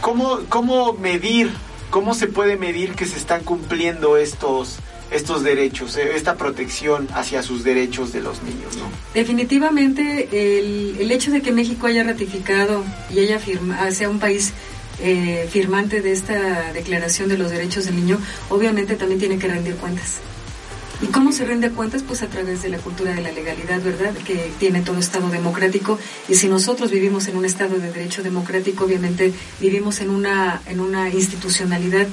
[0.00, 1.50] cómo, ¿Cómo medir
[1.90, 4.76] ¿Cómo se puede medir que se están cumpliendo estos,
[5.10, 8.76] estos derechos, eh, esta protección hacia sus derechos de los niños?
[8.76, 8.90] ¿no?
[9.14, 14.52] Definitivamente el, el hecho de que México haya ratificado y haya firmado, sea un país
[14.98, 18.18] eh, firmante de esta Declaración de los Derechos del Niño,
[18.50, 20.16] obviamente también tiene que rendir cuentas.
[21.02, 22.02] ¿Y cómo se rinde cuentas?
[22.02, 24.14] Pues a través de la cultura de la legalidad, ¿verdad?
[24.14, 25.98] Que tiene todo Estado democrático.
[26.26, 30.80] Y si nosotros vivimos en un Estado de derecho democrático, obviamente vivimos en una, en
[30.80, 32.06] una institucionalidad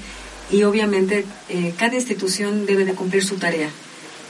[0.51, 3.69] y obviamente eh, cada institución debe de cumplir su tarea.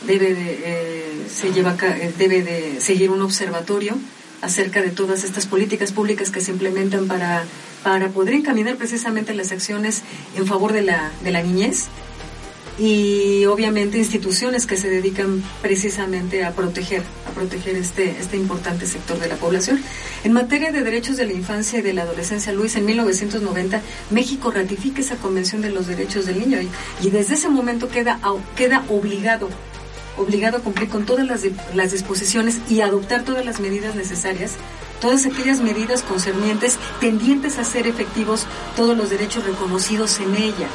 [0.06, 3.98] Debe de, eh, se lleva, eh, debe de seguir un observatorio
[4.44, 7.46] acerca de todas estas políticas públicas que se implementan para,
[7.82, 10.04] para poder encaminar precisamente las acciones
[10.36, 11.88] en favor de la, de la niñez
[12.78, 19.20] y obviamente instituciones que se dedican precisamente a proteger, a proteger este, este importante sector
[19.20, 19.82] de la población.
[20.24, 23.82] En materia de derechos de la infancia y de la adolescencia, Luis, en 1990
[24.12, 26.60] México ratifica esa Convención de los Derechos del Niño
[27.02, 28.20] y, desde ese momento queda,
[28.56, 29.50] queda obligado
[30.16, 31.42] obligado a cumplir con todas las,
[31.74, 34.52] las disposiciones y adoptar todas las medidas necesarias
[35.02, 38.46] todas aquellas medidas concernientes tendientes a ser efectivos
[38.78, 40.70] todos los derechos reconocidos en ella.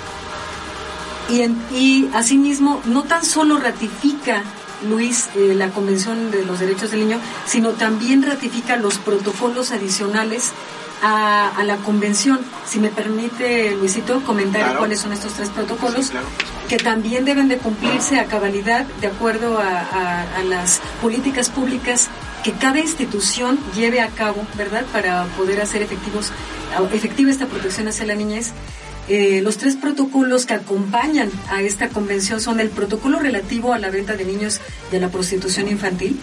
[1.29, 1.43] Y,
[1.75, 4.43] y asimismo, no tan solo ratifica
[4.87, 10.53] Luis eh, la Convención de los Derechos del Niño, sino también ratifica los protocolos adicionales
[11.03, 12.41] a, la Convención.
[12.67, 16.13] Si me permite, Luisito, comentar cuáles son estos tres protocolos,
[16.69, 22.09] que también deben de cumplirse a cabalidad de acuerdo a, a, las políticas públicas
[22.43, 26.33] que cada institución lleve a cabo, ¿verdad?, para poder hacer efectivos,
[26.93, 28.53] efectiva esta protección hacia la niñez.
[29.09, 33.91] Eh, los tres protocolos que acompañan a esta convención son el protocolo relativo a la
[33.91, 34.61] venta de niños
[34.93, 36.19] y a la prostitución infantil,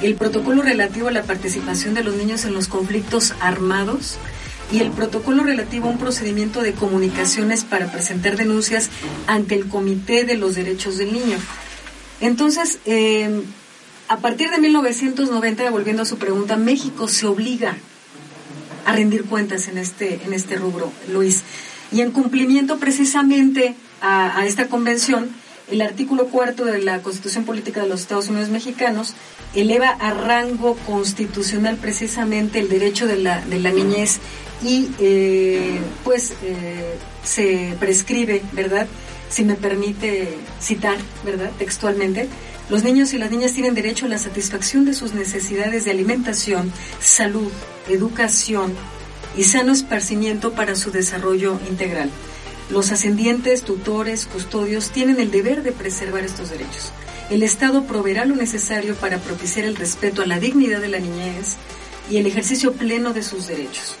[0.00, 4.16] el protocolo relativo a la participación de los niños en los conflictos armados
[4.72, 8.88] y el protocolo relativo a un procedimiento de comunicaciones para presentar denuncias
[9.26, 11.36] ante el Comité de los Derechos del Niño.
[12.22, 13.42] Entonces, eh,
[14.08, 17.76] a partir de 1990, volviendo a su pregunta, México se obliga
[18.86, 21.42] a rendir cuentas en este, en este rubro, Luis.
[21.92, 25.30] Y en cumplimiento precisamente a, esta convención,
[25.70, 29.14] el artículo cuarto de la Constitución Política de los Estados Unidos Mexicanos
[29.54, 34.20] eleva a rango constitucional precisamente el derecho de la, de la niñez
[34.62, 38.86] y eh, pues eh, se prescribe, ¿verdad?
[39.28, 41.50] Si me permite citar, ¿verdad?
[41.58, 42.28] Textualmente,
[42.68, 46.72] los niños y las niñas tienen derecho a la satisfacción de sus necesidades de alimentación,
[47.00, 47.50] salud,
[47.88, 48.74] educación,
[49.36, 52.10] y sano esparcimiento para su desarrollo integral.
[52.70, 56.92] Los ascendientes, tutores, custodios tienen el deber de preservar estos derechos.
[57.28, 61.56] El Estado proveerá lo necesario para propiciar el respeto a la dignidad de la niñez
[62.10, 63.96] y el ejercicio pleno de sus derechos.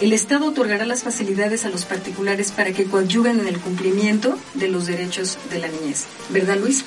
[0.00, 4.68] El Estado otorgará las facilidades a los particulares para que coadyuven en el cumplimiento de
[4.68, 6.06] los derechos de la niñez.
[6.30, 6.84] ¿Verdad, Luis?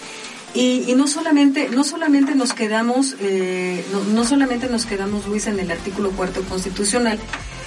[0.56, 5.60] Y, no solamente no solamente nos quedamos eh, no, no solamente nos quedamos Luis en
[5.60, 7.18] el artículo cuarto constitucional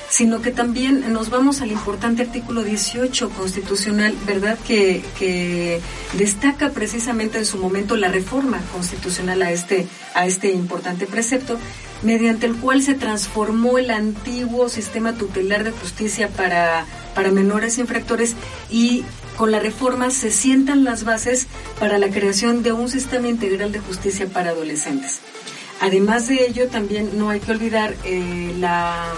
[0.08, 4.58] sino que también nos vamos al importante artículo 18 constitucional, ¿verdad?
[4.66, 5.80] Que,
[6.14, 11.58] destaca precisamente en su momento la reforma constitucional a este, a este importante precepto,
[12.02, 18.34] mediante el cual se transformó el antiguo sistema tutelar de justicia para, para menores infractores
[18.70, 19.04] y
[19.36, 21.46] con la reforma se sientan las bases
[21.78, 25.20] para la creación de un sistema integral de justicia para adolescentes.
[25.80, 29.12] Además de ello, también no hay que olvidar eh, la,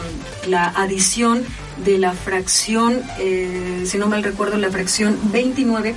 [0.75, 1.45] adición
[1.85, 5.95] de la fracción, eh, si no mal recuerdo, la fracción 29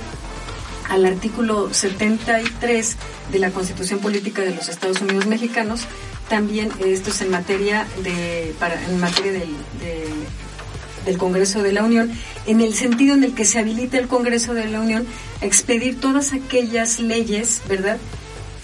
[0.88, 2.96] al artículo 73
[3.32, 5.82] de la Constitución Política de los Estados Unidos Mexicanos.
[6.28, 9.48] También esto es en materia de para en materia del,
[11.04, 12.12] del Congreso de la Unión,
[12.46, 15.06] en el sentido en el que se habilita el Congreso de la Unión
[15.40, 17.98] a expedir todas aquellas leyes, ¿verdad?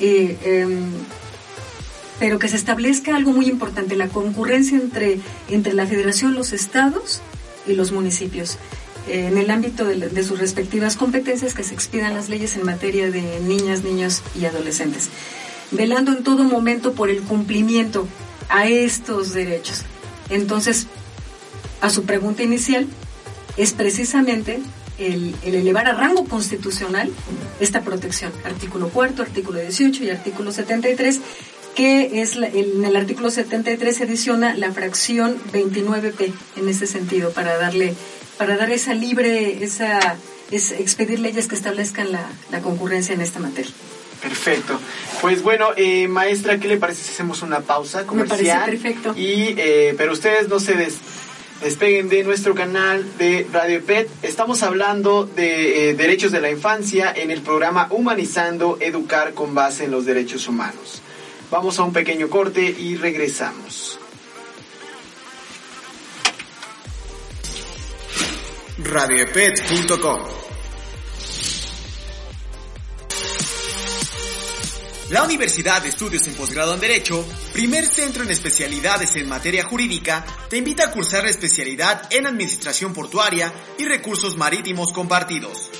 [0.00, 0.90] Eh, em,
[2.18, 7.20] pero que se establezca algo muy importante, la concurrencia entre, entre la federación, los estados
[7.66, 8.58] y los municipios.
[9.08, 13.10] Eh, en el ámbito de, sus respectivas competencias, que se expidan las leyes en materia
[13.10, 15.08] de niñas, niños y adolescentes,
[15.70, 18.06] velando en todo momento por el cumplimiento
[18.48, 19.84] a estos derechos.
[20.28, 20.88] Entonces,
[21.80, 22.86] a su pregunta inicial,
[23.56, 24.60] es precisamente
[24.98, 27.10] el, elevar a rango constitucional
[27.60, 28.32] esta protección.
[28.44, 31.20] Artículo cuarto, artículo 18 y artículo 73
[31.78, 37.56] que es en el artículo 73 se adiciona la fracción 29P en ese sentido para
[37.56, 37.94] darle
[38.36, 40.16] para dar esa libre esa
[40.50, 43.70] es expedir leyes que establezcan la, la concurrencia en esta materia.
[44.20, 44.80] Perfecto.
[45.20, 48.40] Pues bueno, eh, maestra, ¿qué le parece si hacemos una pausa comercial?
[48.40, 49.14] Me parece perfecto.
[49.16, 50.96] Y, eh, pero ustedes no se des,
[51.62, 54.08] despeguen de nuestro canal de Radio PET.
[54.24, 59.84] Estamos hablando de eh, derechos de la infancia en el programa Humanizando Educar con base
[59.84, 61.02] en los derechos humanos.
[61.50, 63.98] Vamos a un pequeño corte y regresamos.
[68.78, 70.20] Radiopet.com
[75.10, 80.22] La Universidad de Estudios en Posgrado en Derecho, primer centro en especialidades en materia jurídica,
[80.50, 85.70] te invita a cursar la especialidad en Administración Portuaria y Recursos Marítimos Compartidos.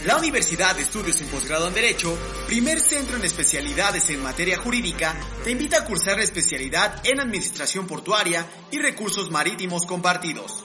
[0.06, 5.16] La Universidad de Estudios en Posgrado en Derecho, primer centro en especialidades en materia jurídica,
[5.44, 10.64] te invita a cursar la especialidad en Administración Portuaria y Recursos Marítimos Compartidos.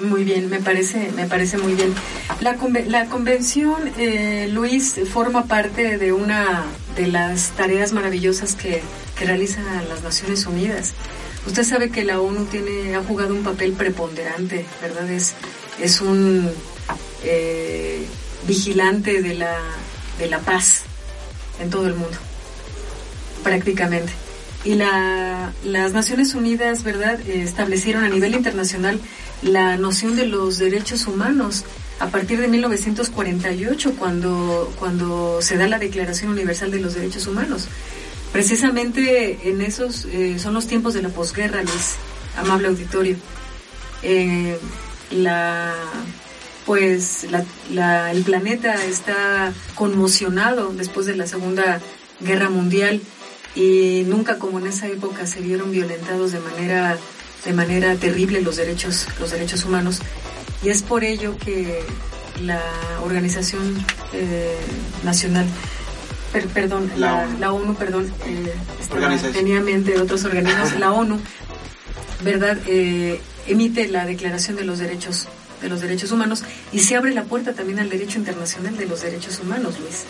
[0.00, 1.94] Muy bien, me parece, me parece muy bien.
[2.40, 2.56] La,
[3.06, 6.64] convención, eh, Luis, forma parte de una
[6.96, 8.82] de las tareas maravillosas que,
[9.16, 10.94] que realizan las Naciones Unidas.
[11.46, 15.10] Usted sabe que la ONU tiene, ha jugado un papel preponderante, ¿verdad?
[15.10, 15.34] Es,
[15.80, 16.50] es un
[17.22, 18.06] eh,
[18.46, 19.58] vigilante de la,
[20.18, 20.84] de la paz
[21.60, 22.16] en todo el mundo,
[23.42, 24.12] prácticamente.
[24.64, 28.98] Y la, las Naciones Unidas, ¿verdad?, establecieron a nivel internacional
[29.42, 31.64] la noción de los derechos humanos
[32.00, 37.68] a partir de 1948, cuando, cuando se da la Declaración Universal de los Derechos Humanos.
[38.34, 41.94] Precisamente en esos eh, son los tiempos de la posguerra, Luis,
[42.36, 43.14] amable auditorio.
[44.02, 44.58] Eh,
[45.12, 45.72] la,
[46.66, 47.28] pues
[47.70, 51.80] la, el planeta está conmocionado después de la Segunda
[52.18, 53.00] Guerra Mundial
[53.54, 56.98] y nunca como en esa época se vieron violentados de manera
[57.44, 60.00] de manera terrible los derechos los derechos humanos
[60.64, 61.84] y es por ello que
[62.42, 62.60] la
[63.04, 63.76] organización
[64.12, 64.56] eh,
[65.04, 65.46] nacional
[66.42, 67.74] perdón la, ONU.
[67.74, 68.52] perdón eh,
[69.32, 71.18] tenía en mente otros organismos la ONU
[72.22, 75.28] verdad eh, emite la declaración de los derechos
[75.62, 79.02] de los derechos humanos y se abre la puerta también al derecho internacional de los
[79.02, 80.04] derechos humanos Luis.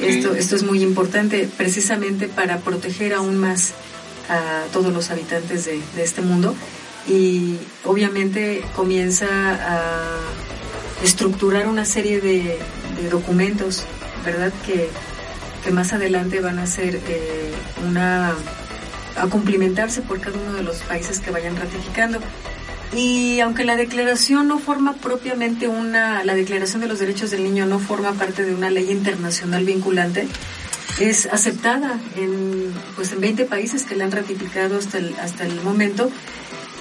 [0.00, 3.72] Esto, esto es muy importante precisamente para proteger aún más
[4.28, 6.54] a todos los habitantes de, este mundo
[7.08, 10.18] y obviamente comienza a
[11.02, 12.58] estructurar una serie de,
[13.10, 13.82] documentos,
[14.24, 14.52] ¿verdad?
[14.64, 14.88] Que,
[15.64, 17.52] que, más adelante van a ser eh,
[17.86, 18.34] una
[19.16, 22.18] a cumplimentarse por cada uno de los países que vayan ratificando.
[22.94, 27.64] Y aunque la declaración no forma propiamente una, la declaración de los derechos del niño
[27.64, 30.28] no forma parte de una ley internacional vinculante,
[31.00, 35.60] es aceptada en, pues en 20 países que la han ratificado hasta el, hasta el
[35.62, 36.10] momento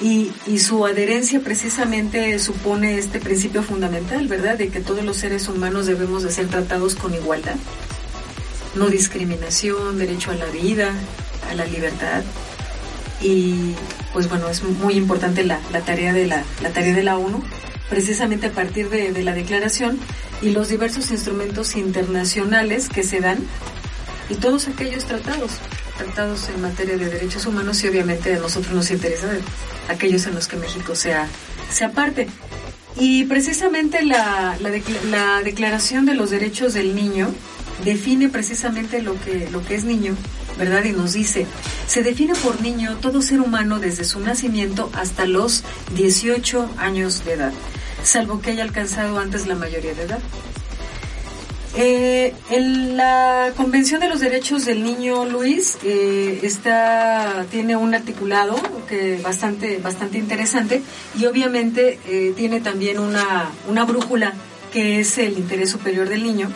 [0.02, 4.58] y, y, su adherencia precisamente supone este principio fundamental, ¿verdad?
[4.58, 7.56] De que todos los seres humanos debemos de ser tratados con igualdad.
[8.76, 10.94] No discriminación, derecho a la vida,
[11.50, 12.24] a la libertad.
[13.22, 13.74] Y
[14.14, 17.44] pues bueno, es muy importante la, la tarea, de la, la, tarea de la ONU,
[17.90, 20.00] precisamente a partir de, de la declaración
[20.42, 23.38] y los diversos instrumentos internacionales que se dan
[24.30, 25.52] y todos aquellos tratados,
[25.98, 29.28] tratados en materia de derechos humanos y obviamente a nosotros nos interesa
[29.90, 31.28] aquellos en los que México sea,
[31.70, 32.28] sea parte.
[32.98, 34.70] Y precisamente la, la,
[35.10, 37.34] la, Declaración de los Derechos del Niño
[37.84, 40.16] define precisamente lo que, lo que es niño,
[40.58, 40.84] ¿verdad?
[40.84, 41.46] Y nos dice,
[41.88, 45.64] se define por niño todo ser humano desde su nacimiento hasta los
[45.96, 47.54] 18 años de edad,
[48.04, 50.20] salvo que haya alcanzado antes la mayoría de edad.
[51.74, 58.58] Eh, la Convención de los Derechos del Niño, Luis, eh, está, tiene un articulado
[58.90, 60.82] que bastante, bastante interesante
[61.18, 64.34] y obviamente eh, tiene también una, una brújula
[64.74, 66.52] que es el interés superior del niño,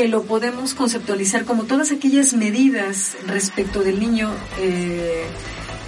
[0.00, 5.24] que lo podemos conceptualizar como todas aquellas medidas respecto del niño eh,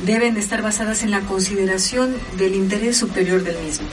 [0.04, 3.86] deben estar basadas en la consideración del interés superior del mismo.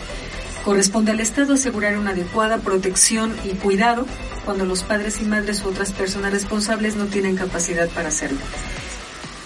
[0.66, 4.06] Corresponde al Estado asegurar una adecuada protección y cuidado
[4.44, 8.40] cuando los padres y madres u otras personas responsables no tienen capacidad para hacerlo.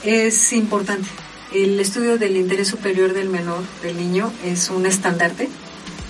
[0.04, 1.08] Es importante.
[1.54, 5.50] El estudio del interés superior del menor, del niño, es un estandarte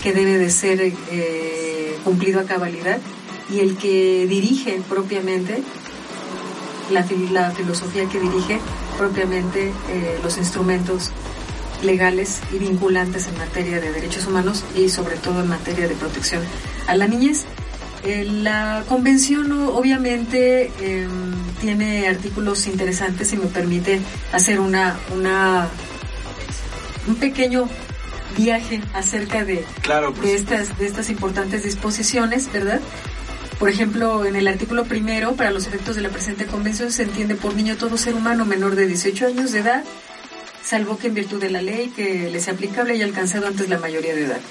[0.01, 0.79] que debe de ser
[1.11, 3.01] eh, cumplido a cabalidad
[3.49, 5.61] y el que dirige propiamente,
[6.91, 8.59] la, la filosofía que dirige
[8.97, 11.11] propiamente eh, los instrumentos
[11.83, 16.41] legales y vinculantes en materia de derechos humanos y sobre todo en materia de protección
[16.87, 17.45] a la niñez.
[18.05, 24.01] Eh, la convención obviamente em, tiene artículos interesantes y me permite
[24.33, 25.69] hacer una, una
[27.07, 27.67] un pequeño
[28.37, 29.65] viaje acerca de,
[30.21, 32.81] de, estas, de estas importantes disposiciones, ¿verdad?
[33.63, 37.35] Por ejemplo, en el artículo primero, para los efectos de la presente convención, se entiende
[37.35, 39.85] por niño todo ser humano menor de 18 años de edad
[40.61, 43.77] salvo que en virtud de la ley que les sea aplicable haya alcanzado antes la
[43.77, 44.41] mayoría de edad.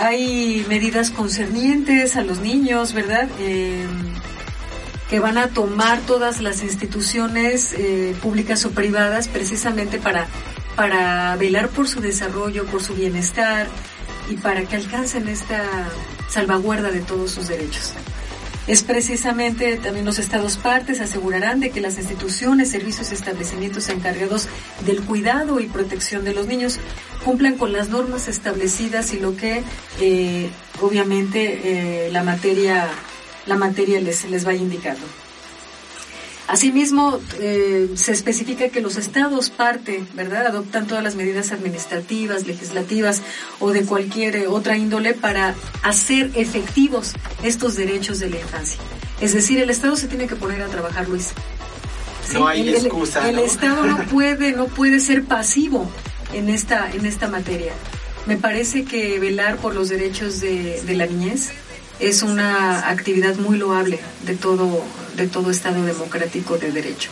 [0.00, 3.28] Hay medidas concernientes a los niños, ¿verdad?
[3.38, 3.86] Eh,
[5.08, 10.26] que van a tomar todas las instituciones eh, públicas o privadas precisamente para,
[10.74, 13.68] para velar por su desarrollo, por su bienestar
[14.30, 15.62] y para que alcancen esta
[16.28, 17.94] salvaguarda de todos sus derechos.
[18.66, 24.46] Es precisamente también los estados partes asegurarán de que las instituciones, servicios y establecimientos encargados
[24.84, 26.78] del cuidado y protección de los niños
[27.24, 29.62] cumplan con las normas establecidas y lo que
[30.00, 30.50] eh,
[30.82, 31.60] obviamente
[32.06, 32.86] eh, la materia
[33.46, 35.06] la materia les, les va indicando.
[36.48, 43.20] Asimismo, eh, se especifica que los estados parte, ¿verdad?, adoptan todas las medidas administrativas, legislativas
[43.60, 48.80] o de cualquier eh, otra índole para hacer efectivos estos derechos de la infancia.
[49.20, 51.32] Es decir, el Estado se tiene que poner a trabajar, Luis.
[52.32, 53.28] No hay excusa.
[53.28, 55.86] El, Estado no puede, no puede ser pasivo
[56.32, 57.74] en esta, en esta materia.
[58.24, 61.50] Me parece que velar por los derechos de, de la niñez
[62.00, 64.82] es una actividad muy loable de todo,
[65.16, 67.10] de todo Estado democrático de derecho,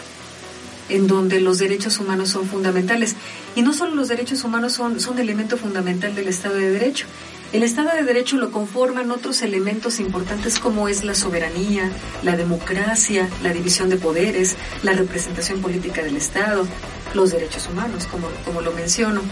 [0.88, 3.16] en donde los derechos humanos son fundamentales.
[3.54, 7.06] Y no solo los derechos humanos son, son elemento fundamental del Estado de Derecho.
[7.52, 11.90] El Estado de Derecho lo conforman otros elementos importantes como es la soberanía,
[12.22, 16.66] la democracia, la división de poderes, la representación política del Estado,
[17.14, 19.22] los derechos humanos, como, como lo menciono,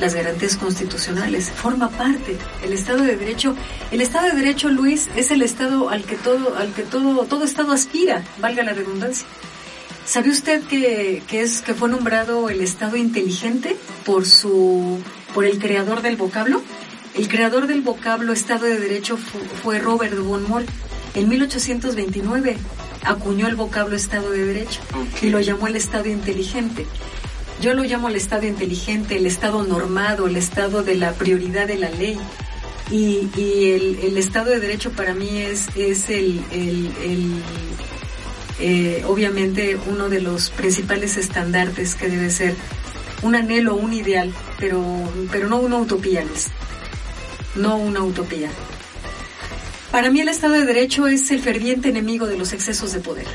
[0.00, 2.36] las garantías constitucionales, forma parte.
[2.62, 3.54] El Estado de Derecho,
[3.90, 7.44] el Estado de Derecho, Luis, es el Estado al que todo, al que todo, todo
[7.44, 9.26] Estado aspira, valga la redundancia.
[10.04, 14.98] ¿Sabe usted que, que, es, que fue nombrado el Estado inteligente por, su,
[15.32, 16.62] por el creador del vocablo?
[17.14, 20.66] El creador del vocablo Estado de Derecho fue Robert von Moll.
[21.14, 22.56] En 1829
[23.04, 24.80] acuñó el vocablo Estado de Derecho
[25.22, 26.86] y lo llamó el Estado inteligente.
[27.64, 31.78] Yo lo llamo el Estado inteligente, el Estado normado, el Estado de la prioridad de
[31.78, 32.20] la ley.
[32.90, 33.26] Y,
[33.70, 36.42] el, Estado de Derecho para mí es, es el,
[38.60, 42.54] eh, obviamente uno de los principales estandartes que debe ser
[43.22, 44.84] un anhelo, un ideal, pero,
[45.32, 46.48] pero no una utopía, Luis.
[47.54, 48.50] No una utopía.
[49.90, 53.26] Para mí el Estado de Derecho es el ferviente enemigo de los excesos de poder.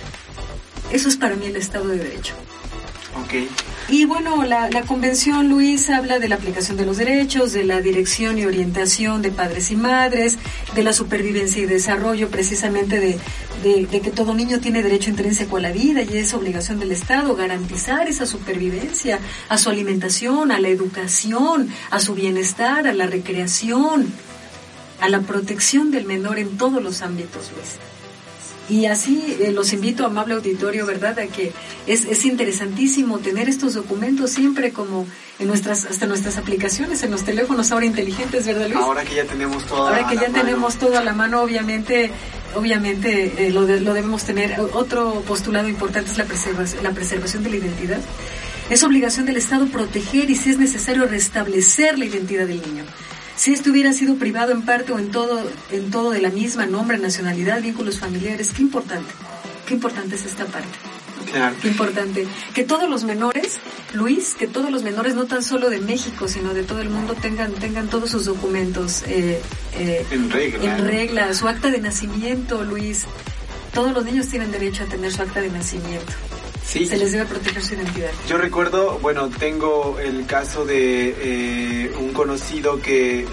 [0.92, 2.36] Eso es para mí el Estado de Derecho.
[3.88, 8.38] Y bueno, la, Convención, Luis, habla de la aplicación de los derechos, de la dirección
[8.38, 10.38] y orientación de padres y madres,
[10.76, 13.20] de la supervivencia y desarrollo precisamente de,
[13.64, 17.36] de, que todo niño tiene derecho intrínseco a la vida y es obligación del Estado
[17.36, 24.14] garantizar esa supervivencia, a su alimentación, a la educación, a su bienestar, a la recreación
[25.02, 27.99] a la protección del menor en todos los ámbitos, Luis.
[28.70, 31.52] Y así eh, los invito, amable auditorio, ¿verdad?, a que
[31.88, 35.08] es, es, interesantísimo tener estos documentos siempre como
[35.40, 38.80] en nuestras, hasta nuestras aplicaciones, en los teléfonos ahora inteligentes, ¿verdad, Luis?
[38.80, 42.12] Ahora que ya tenemos todo Ahora que ya tenemos todo a la mano, obviamente,
[42.56, 44.60] obviamente eh, lo, lo debemos tener.
[44.74, 48.00] Otro postulado importante es la preservación, la preservación de la identidad.
[48.70, 52.84] Es obligación del Estado proteger y, si es necesario, restablecer la identidad del niño.
[53.40, 56.66] Si esto hubiera sido privado en parte o en todo, en todo de la misma,
[56.66, 59.14] nombre, nacionalidad, vínculos familiares, qué importante,
[59.66, 60.68] qué importante es esta parte.
[61.32, 61.56] Claro.
[61.62, 62.28] Qué importante.
[62.54, 63.60] Que todos los menores,
[63.94, 67.14] Luis, que todos los menores, no tan solo de México, sino de todo el mundo,
[67.14, 69.42] tengan, tengan todos sus documentos eh,
[69.76, 70.76] eh, en regla.
[70.76, 73.06] En regla, su acta de nacimiento, Luis.
[73.74, 76.12] Todos los niños tienen derecho a tener su acta de nacimiento.
[76.70, 78.12] Se les debe proteger su identidad.
[78.28, 83.26] Yo recuerdo, bueno, tengo el caso de eh, un conocido que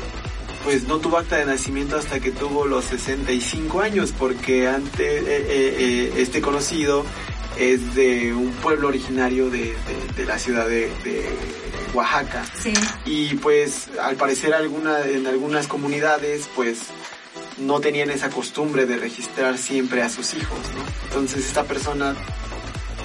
[0.64, 5.44] pues no tuvo acta de nacimiento hasta que tuvo los 65 años, porque antes eh,
[5.48, 7.04] eh, este conocido
[7.58, 9.76] es de un pueblo originario de,
[10.26, 10.90] la ciudad de,
[11.92, 12.44] Oaxaca.
[12.60, 12.72] Sí.
[13.04, 16.80] Y pues al parecer alguna, en algunas comunidades pues
[17.58, 20.84] no tenían esa costumbre de registrar siempre a sus hijos, ¿no?
[21.04, 22.16] Entonces esta persona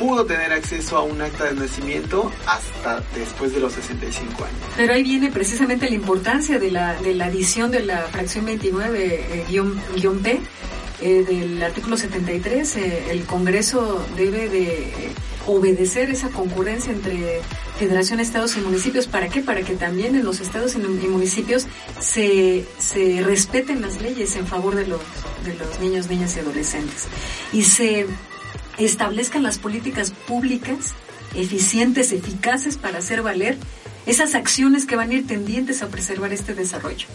[0.02, 4.58] pudo tener acceso a un acta de nacimiento hasta después de los 65 años.
[4.76, 10.42] Pero ahí viene precisamente la importancia de la, de la adición de la fracción 29-P
[11.02, 12.76] eh, del artículo 73.
[12.78, 14.92] Eh, el Congreso debe de
[15.46, 17.42] obedecer esa concurrencia entre
[17.78, 19.06] federación, estados y municipios.
[19.06, 19.42] ¿Para qué?
[19.42, 21.68] Para que también en los estados y municipios
[22.00, 25.02] se, se respeten las leyes en favor de los,
[25.46, 27.08] de los niños, niñas y adolescentes.
[27.54, 28.08] Y se
[28.86, 30.94] establezcan las políticas públicas
[31.36, 33.58] eficientes, eficaces para hacer valer
[34.06, 37.08] esas acciones que van a ir tendientes a preservar este desarrollo.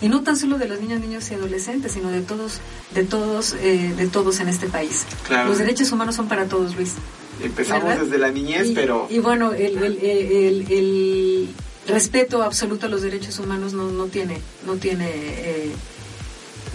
[0.00, 2.60] Y no tan solo de los niños, niños y adolescentes, sino de todos,
[2.94, 5.06] de todos, eh, de todos en este país.
[5.46, 6.94] Los derechos humanos son para todos, Luis.
[7.42, 9.08] Empezamos desde la niñez, pero...
[9.10, 11.48] Y bueno, el,
[11.86, 15.72] respeto absoluto a los derechos humanos no, no tiene, no tiene, eh,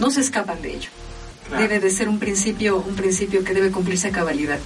[0.00, 0.90] no se escapan de ello.
[1.50, 4.58] Debe de ser un principio, un principio que debe cumplirse a cabalidad.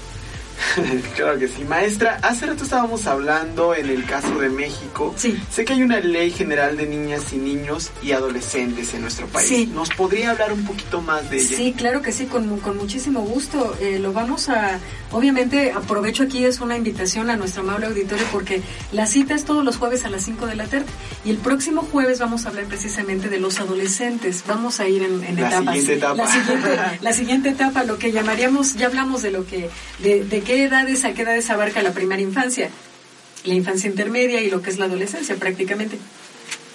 [1.17, 1.65] claro que sí.
[1.65, 5.15] Maestra, hace rato estábamos hablando en el caso de México.
[5.17, 5.41] Sí.
[5.51, 9.49] Sé que hay una ley general de niñas y niños y adolescentes en nuestro país.
[9.49, 9.67] Sí.
[9.67, 11.57] ¿Nos podría hablar un poquito más de ella?
[11.57, 13.77] Sí, claro que sí, con, con muchísimo gusto.
[13.81, 14.79] Eh, lo vamos a...
[15.11, 18.61] Obviamente, aprovecho aquí, es una invitación a nuestro amable auditorio porque
[18.93, 20.87] la cita es todos los jueves a las 5 de la tarde.
[21.25, 24.45] Y el próximo jueves vamos a hablar precisamente de los adolescentes.
[24.47, 25.75] Vamos a ir en, en la etapas.
[25.75, 26.15] Siguiente etapa.
[26.15, 26.69] La siguiente,
[27.01, 31.05] la siguiente etapa, lo que llamaríamos, ya hablamos de lo que, de, de qué edades,
[31.05, 32.71] a qué edades abarca la primera infancia,
[33.45, 35.99] la infancia intermedia y lo que es la adolescencia prácticamente.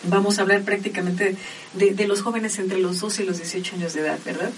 [0.03, 1.35] Vamos a hablar prácticamente
[1.73, 4.51] de, los jóvenes entre los 12 y los 18 años de edad, ¿verdad?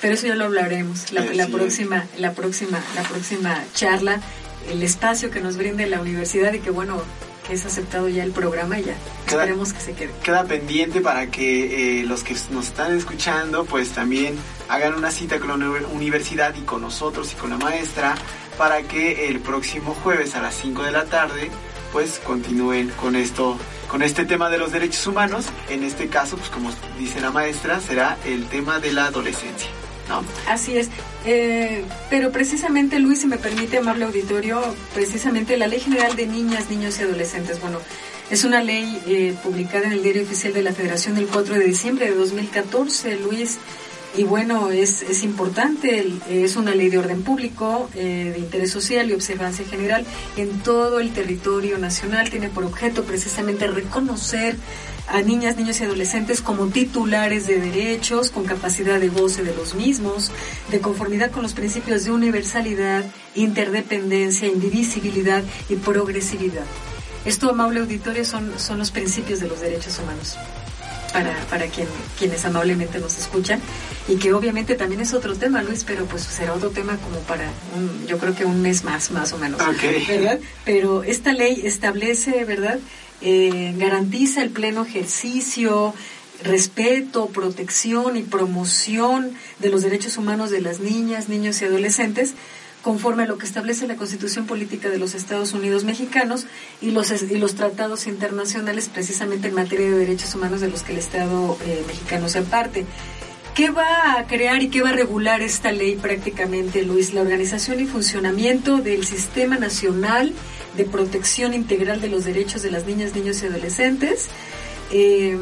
[0.00, 4.20] Pero eso ya lo hablaremos la, la próxima, la próxima, la próxima charla,
[4.68, 7.00] el espacio que nos brinde la universidad y que bueno,
[7.46, 10.12] que es aceptado ya el programa y ya esperemos que se quede.
[10.22, 14.36] Queda pendiente para que eh, los que nos están escuchando pues también
[14.68, 18.14] hagan una cita con la universidad y con nosotros y con la maestra
[18.58, 21.50] para que el próximo jueves a las 5 de la tarde
[21.92, 26.50] pues continúen con esto con este tema de los derechos humanos en este caso pues
[26.50, 29.70] como dice la maestra será el tema de la adolescencia
[30.08, 30.22] ¿no?
[30.48, 30.88] Así es.
[31.26, 34.62] Eh, pero precisamente, Luis, si me permite, amable auditorio,
[34.94, 37.80] precisamente la Ley General de Niñas, Niños y Adolescentes, bueno,
[38.30, 41.64] es una ley eh, publicada en el Diario Oficial de la Federación del 4 de
[41.64, 43.58] diciembre de 2014, Luis,
[44.16, 49.10] y bueno, es, es importante, es una ley de orden público, eh, de interés social
[49.10, 50.06] y observancia general
[50.36, 52.30] en todo el territorio nacional.
[52.30, 54.56] Tiene por objeto precisamente reconocer
[55.08, 59.74] a niñas, niños y adolescentes como titulares de derechos, con capacidad de goce de los
[59.74, 60.32] mismos,
[60.70, 63.04] de conformidad con los principios de universalidad,
[63.34, 66.64] interdependencia, indivisibilidad y progresividad.
[67.24, 70.36] Esto, amable auditorio, son, son los principios de los derechos humanos
[71.12, 71.88] para, para quien,
[72.18, 73.60] quienes amablemente nos escuchan
[74.08, 77.50] y que obviamente también es otro tema, Luis, pero pues será otro tema como para
[77.74, 79.60] un, yo creo que un mes más, más o menos,
[80.06, 80.38] ¿verdad?
[80.64, 82.78] Pero esta ley establece, ¿verdad?
[83.22, 85.94] Eh, garantiza el pleno ejercicio,
[86.42, 92.34] respeto, protección y promoción de los derechos humanos de las niñas, niños y adolescentes
[92.86, 96.46] conforme a lo que establece la Constitución Política de los Estados Unidos Mexicanos
[96.80, 100.92] y los, y los tratados internacionales precisamente en materia de derechos humanos de los que
[100.92, 102.86] el Estado eh, mexicano se aparte.
[103.56, 107.12] ¿Qué va a crear y qué va a regular esta ley prácticamente, Luis?
[107.12, 110.32] La organización y funcionamiento del Sistema Nacional
[110.76, 114.28] de Protección Integral de los Derechos de las Niñas, Niños y Adolescentes.
[114.92, 115.36] Eh,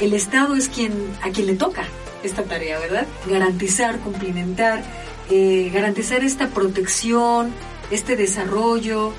[0.00, 1.84] el Estado es quien a quien le toca
[2.22, 3.06] esta tarea, ¿verdad?
[3.28, 4.82] Garantizar, cumplimentar
[5.30, 7.50] eh, garantizar esta protección,
[7.90, 9.12] este desarrollo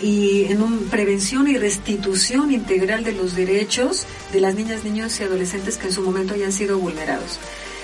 [0.00, 5.24] y en un, prevención y restitución integral de los derechos de las niñas, niños y
[5.24, 7.38] adolescentes que en su momento hayan sido vulnerados.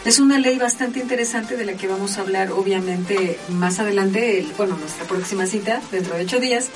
[0.07, 4.47] Es una ley bastante interesante de la que vamos a hablar obviamente más adelante, el,
[4.57, 6.71] bueno, nuestra próxima cita, dentro de ocho días.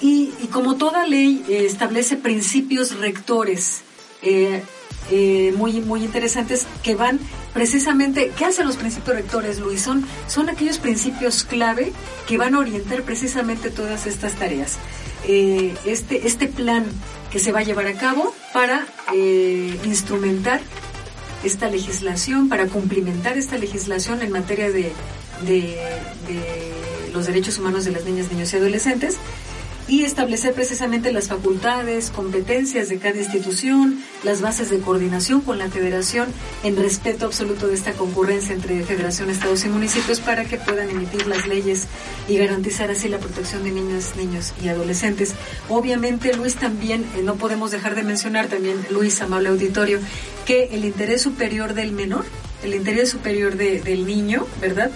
[0.00, 3.82] Y, como toda ley eh, establece principios rectores
[4.22, 4.62] eh,
[5.10, 7.18] eh, muy, muy interesantes que van
[7.54, 9.80] precisamente, ¿qué hacen los principios rectores, Luis?
[9.80, 11.92] Son, son aquellos principios clave
[12.26, 14.76] que van a orientar precisamente todas estas tareas.
[15.26, 16.84] Este, este plan
[17.32, 18.86] que se va a llevar a cabo para
[19.84, 20.60] instrumentar
[21.42, 24.92] esta legislación, para cumplimentar esta legislación en materia de,
[25.44, 25.76] de
[27.12, 29.16] los derechos humanos de las niñas, niños y adolescentes
[29.88, 35.68] y establecer precisamente las facultades, competencias de cada institución, las bases de coordinación con la
[35.68, 36.28] federación
[36.64, 41.26] en respeto absoluto de esta concurrencia entre federación, estados y municipios para que puedan emitir
[41.26, 41.86] las leyes
[42.28, 45.34] y garantizar así la protección de niños, niños y adolescentes.
[45.68, 50.00] Obviamente, Luis, también eh, no podemos dejar de mencionar también, Luis, amable auditorio,
[50.44, 52.24] que el interés superior del menor,
[52.64, 54.90] el interés superior del niño, ¿verdad?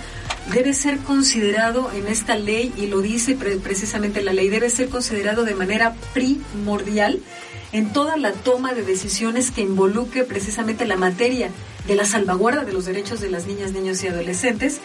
[0.52, 5.44] Debe ser considerado en esta ley, y lo dice precisamente la ley, debe ser considerado
[5.44, 7.20] de manera primordial
[7.72, 11.50] en toda la toma de decisiones que involucre precisamente la materia
[11.86, 14.80] de la salvaguarda de los derechos de las niñas, niños y adolescentes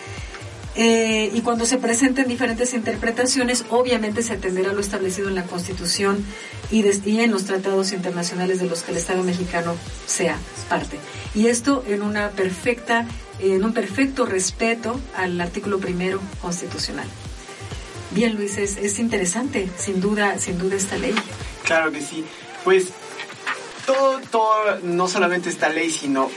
[0.77, 6.25] eh, y cuando se presenten diferentes interpretaciones, obviamente se atenderá lo establecido en la Constitución
[6.69, 6.83] y,
[7.19, 10.99] en los tratados internacionales de los que el Estado mexicano sea parte.
[11.33, 13.07] Y esto en una perfecta,
[13.39, 17.07] en un perfecto respeto al artículo primero constitucional.
[18.11, 21.15] Bien, Luis, es, es interesante, sin duda, sin duda esta ley.
[21.63, 22.25] Claro que sí.
[22.65, 22.87] Pues
[23.85, 26.29] todo, todo, no solamente esta ley, sino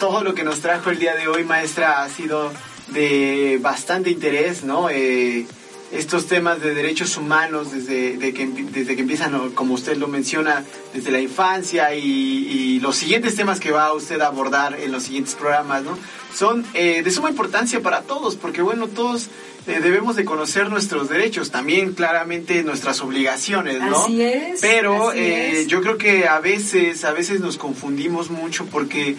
[0.00, 2.50] todo lo que nos trajo el día de hoy, maestra, ha sido
[2.94, 4.88] de bastante interés, ¿no?
[4.88, 5.46] Eh,
[5.92, 11.12] estos temas de derechos humanos desde, que, desde que empiezan, como usted lo menciona, desde
[11.12, 15.82] la infancia y, los siguientes temas que va usted a abordar en los siguientes programas,
[15.84, 15.96] ¿no?
[16.34, 19.28] Son eh, de suma importancia para todos, porque bueno, todos
[19.66, 24.04] eh, debemos de conocer nuestros derechos, también claramente nuestras obligaciones, ¿no?
[24.04, 24.60] Así es.
[24.60, 29.16] Pero yo creo que a veces, a veces nos confundimos mucho porque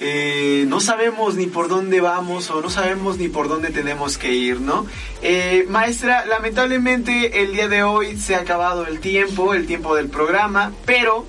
[0.00, 4.32] eh, no sabemos ni por dónde vamos o no sabemos ni por dónde tenemos que
[4.32, 4.86] ir, ¿no?
[5.22, 10.08] Eh, maestra, lamentablemente el día de hoy se ha acabado el tiempo, el tiempo del
[10.08, 11.26] programa, pero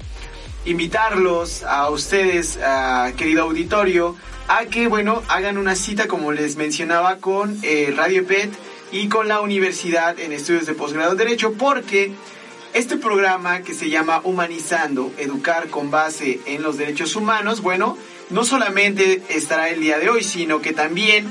[0.65, 2.59] invitarlos a ustedes,
[3.17, 4.15] querido auditorio,
[4.49, 8.51] a que, bueno, hagan una cita, como les mencionaba, con eh, Radio PET
[8.91, 12.11] y con la Universidad en Estudios de Posgrado en Derecho, porque
[12.73, 17.95] este programa que se llama Humanizando, Educar con base en los derechos humanos, bueno,
[18.29, 21.27] no solamente estará el día de hoy, sino que también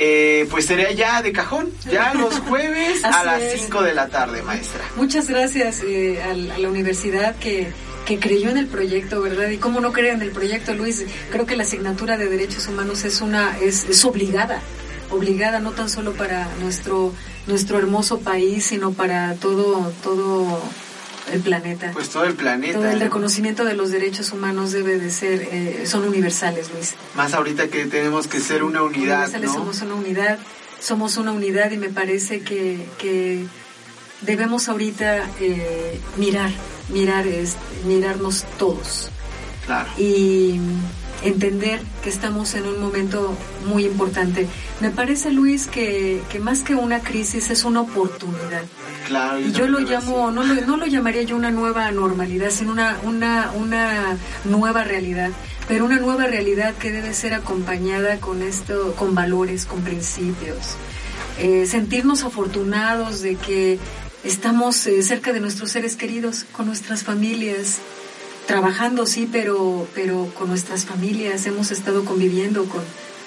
[0.00, 4.42] eh, pues será ya de cajón, ya los jueves a las 5 de la tarde,
[4.42, 4.80] maestra.
[4.96, 7.72] Muchas gracias eh, a, la universidad que,
[8.06, 9.48] que creyó en el proyecto, ¿verdad?
[9.48, 13.04] Y cómo no cree en el proyecto, Luis, creo que la asignatura de derechos humanos
[13.04, 14.62] es una es, es obligada,
[15.10, 17.12] obligada no tan solo para nuestro
[17.48, 20.62] nuestro hermoso país, sino para todo todo
[21.32, 21.90] el planeta.
[21.92, 22.78] Pues todo el planeta.
[22.78, 26.94] Todo el reconocimiento de los derechos humanos debe de ser, eh, son universales, Luis.
[27.14, 29.30] Más ahorita que tenemos que ser una unidad.
[29.40, 29.52] ¿no?
[29.52, 30.38] Somos una unidad,
[30.80, 33.46] somos una unidad y me parece que, que
[34.22, 36.50] debemos ahorita eh, mirar,
[36.88, 39.10] mirar, es, mirarnos todos.
[39.66, 39.88] Claro.
[39.98, 40.58] Y,
[41.22, 44.46] entender que estamos en un momento muy importante.
[44.80, 48.62] Me parece, Luis, que, que más que una crisis es una oportunidad.
[49.06, 52.72] Claro, y yo lo llamo, no lo, no lo llamaría yo una nueva normalidad, sino
[52.72, 55.30] una, una, una nueva realidad,
[55.66, 60.76] pero una nueva realidad que debe ser acompañada con esto, con valores, con principios.
[61.38, 63.78] Eh, sentirnos afortunados de que
[64.24, 67.78] estamos eh, cerca de nuestros seres queridos, con nuestras familias,
[68.48, 72.82] trabajando, sí, pero, pero con nuestras familias, hemos estado conviviendo con,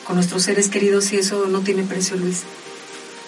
[0.06, 2.42] con nuestros seres queridos y eso no tiene precio, Luis.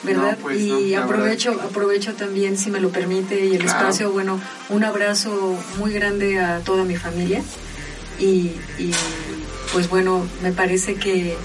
[0.01, 0.31] ¿Verdad?
[0.37, 1.67] No, pues, y no, aprovecho, verdad.
[1.67, 3.79] aprovecho también, si me lo permite, y el Claro.
[3.79, 7.41] espacio, bueno, un abrazo muy grande a toda mi familia.
[8.19, 8.91] Y, y,
[9.71, 11.35] pues bueno, me parece que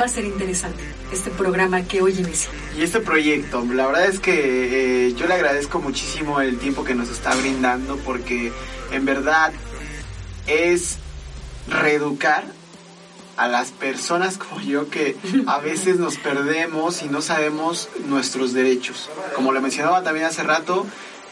[0.00, 0.82] va a ser interesante
[1.12, 2.50] este programa que hoy inicia.
[2.76, 6.94] Y este proyecto, la verdad es que eh, yo le agradezco muchísimo el tiempo que
[6.94, 8.52] nos está brindando porque
[8.92, 9.52] en verdad
[10.46, 10.98] es
[11.68, 12.44] reeducar
[13.36, 15.16] a las personas como yo que
[15.46, 19.10] a veces nos perdemos y no sabemos nuestros derechos.
[19.34, 20.86] Como lo mencionaba también hace rato,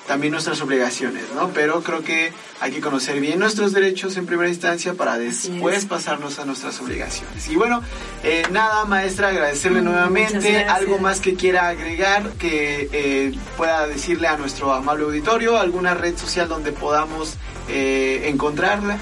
[0.07, 1.49] también nuestras obligaciones, ¿no?
[1.55, 5.85] Pero creo que hay que conocer bien nuestros derechos en primera instancia para después es.
[5.87, 7.49] pasarnos a nuestras obligaciones.
[7.49, 7.83] Y bueno,
[8.23, 10.65] eh, nada, maestra, agradecerle Mm, nuevamente.
[10.65, 16.17] Algo más que quiera agregar, que eh, pueda decirle a nuestro amable auditorio, alguna red
[16.19, 17.37] social donde podamos
[17.69, 18.99] eh, encontrarla.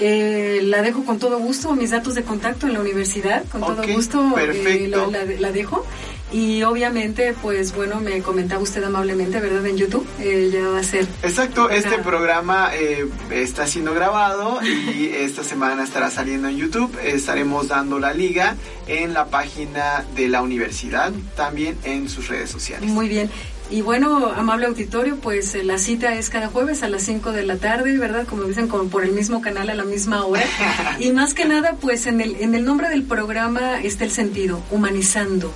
[0.00, 3.82] Eh, la dejo con todo gusto, mis datos de contacto en la universidad, con todo
[3.86, 5.10] gusto eh, perfecto.
[5.12, 5.84] la, la- la dejo.
[6.32, 9.66] Y obviamente, pues bueno, me comentaba usted amablemente, ¿verdad?
[9.66, 11.06] En YouTube, eh, ya va a ser.
[11.22, 16.90] Exacto, este programa eh, está siendo grabado y esta semana estará saliendo en YouTube.
[17.04, 18.56] Estaremos dando la liga
[18.86, 22.88] en la página de la universidad, también en sus redes sociales.
[22.88, 23.30] Muy bien.
[23.72, 27.42] Y bueno, amable auditorio, pues eh, la cita es cada jueves a las 5 de
[27.46, 28.26] la tarde, ¿verdad?
[28.26, 30.44] Como dicen, como por el mismo canal a la misma hora.
[31.00, 34.62] Y más que nada, pues en el, en el nombre del programa está el sentido,
[34.70, 35.50] humanizando.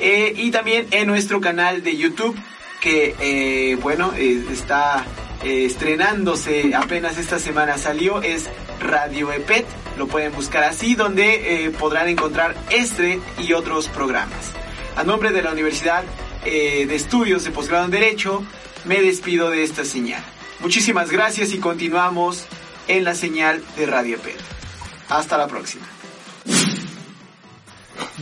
[0.00, 2.36] eh, y también en nuestro canal de YouTube
[2.82, 5.06] que, eh, bueno, eh, está
[5.42, 9.64] estrenándose apenas esta semana salió, es Radio EPET,
[9.96, 14.52] lo pueden buscar así, donde podrán encontrar este y otros programas.
[14.98, 16.02] A nombre de la Universidad
[16.44, 18.44] eh, de Estudios de Posgrado en Derecho,
[18.84, 20.20] me despido de esta señal.
[20.58, 22.44] Muchísimas gracias y continuamos
[22.88, 24.40] en la señal de Radio EPET.
[25.08, 25.86] Hasta la próxima.